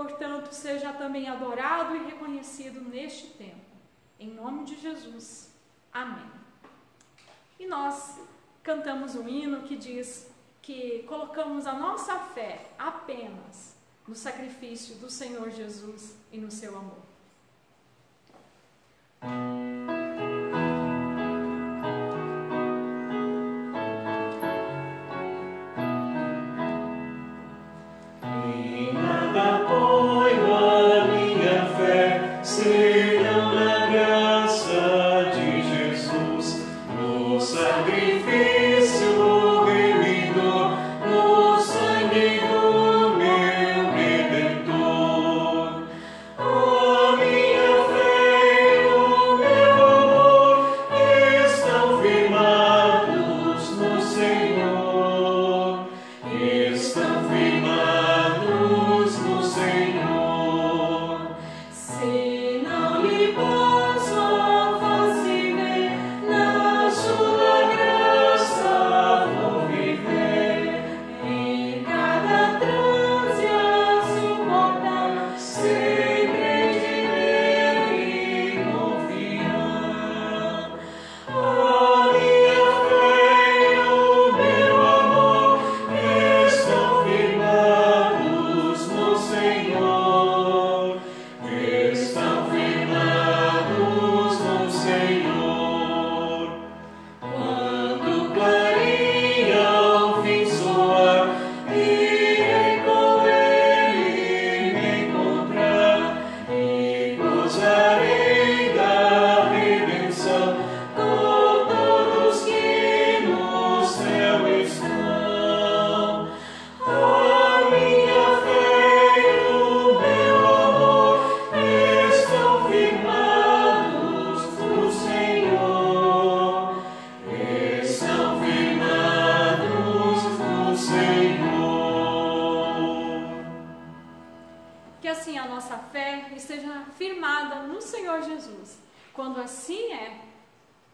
portanto, 0.00 0.50
seja 0.52 0.94
também 0.94 1.28
adorado 1.28 1.94
e 1.94 2.06
reconhecido 2.06 2.80
neste 2.80 3.26
tempo. 3.34 3.60
Em 4.18 4.30
nome 4.30 4.64
de 4.64 4.80
Jesus. 4.80 5.54
Amém. 5.92 6.30
E 7.58 7.66
nós 7.66 8.18
cantamos 8.62 9.14
um 9.14 9.28
hino 9.28 9.62
que 9.62 9.76
diz: 9.76 10.30
que 10.62 11.02
colocamos 11.02 11.66
a 11.66 11.74
nossa 11.74 12.18
fé 12.18 12.70
apenas 12.78 13.76
no 14.08 14.14
sacrifício 14.14 14.94
do 14.96 15.10
Senhor 15.10 15.50
Jesus 15.50 16.16
e 16.32 16.38
no 16.38 16.50
seu 16.50 16.76
amor. 16.78 17.02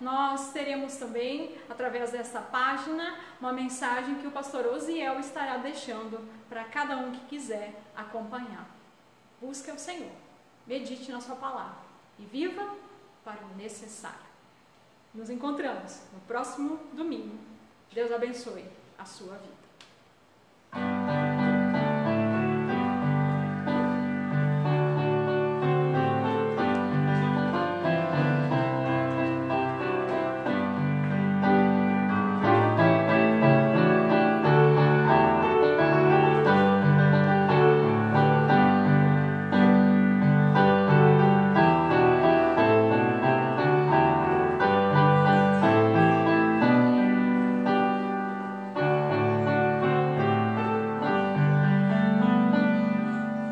nós 0.00 0.52
teremos 0.52 0.96
também, 0.96 1.56
através 1.68 2.10
dessa 2.10 2.40
página, 2.40 3.18
uma 3.40 3.52
mensagem 3.52 4.16
que 4.16 4.26
o 4.26 4.30
pastor 4.30 4.66
Osiel 4.66 5.18
estará 5.20 5.56
deixando 5.56 6.20
para 6.48 6.64
cada 6.64 6.96
um 6.96 7.12
que 7.12 7.20
quiser 7.26 7.74
acompanhar. 7.96 8.68
Busque 9.40 9.70
o 9.70 9.78
Senhor, 9.78 10.12
medite 10.66 11.10
na 11.10 11.20
sua 11.20 11.36
palavra 11.36 11.84
e 12.18 12.24
viva 12.24 12.74
para 13.24 13.44
o 13.44 13.56
necessário. 13.56 14.18
Nos 15.14 15.30
encontramos 15.30 16.00
no 16.12 16.20
próximo 16.20 16.78
domingo. 16.92 17.38
Deus 17.92 18.10
abençoe 18.10 18.64
a 18.98 19.04
sua 19.04 19.36
vida. 19.36 21.23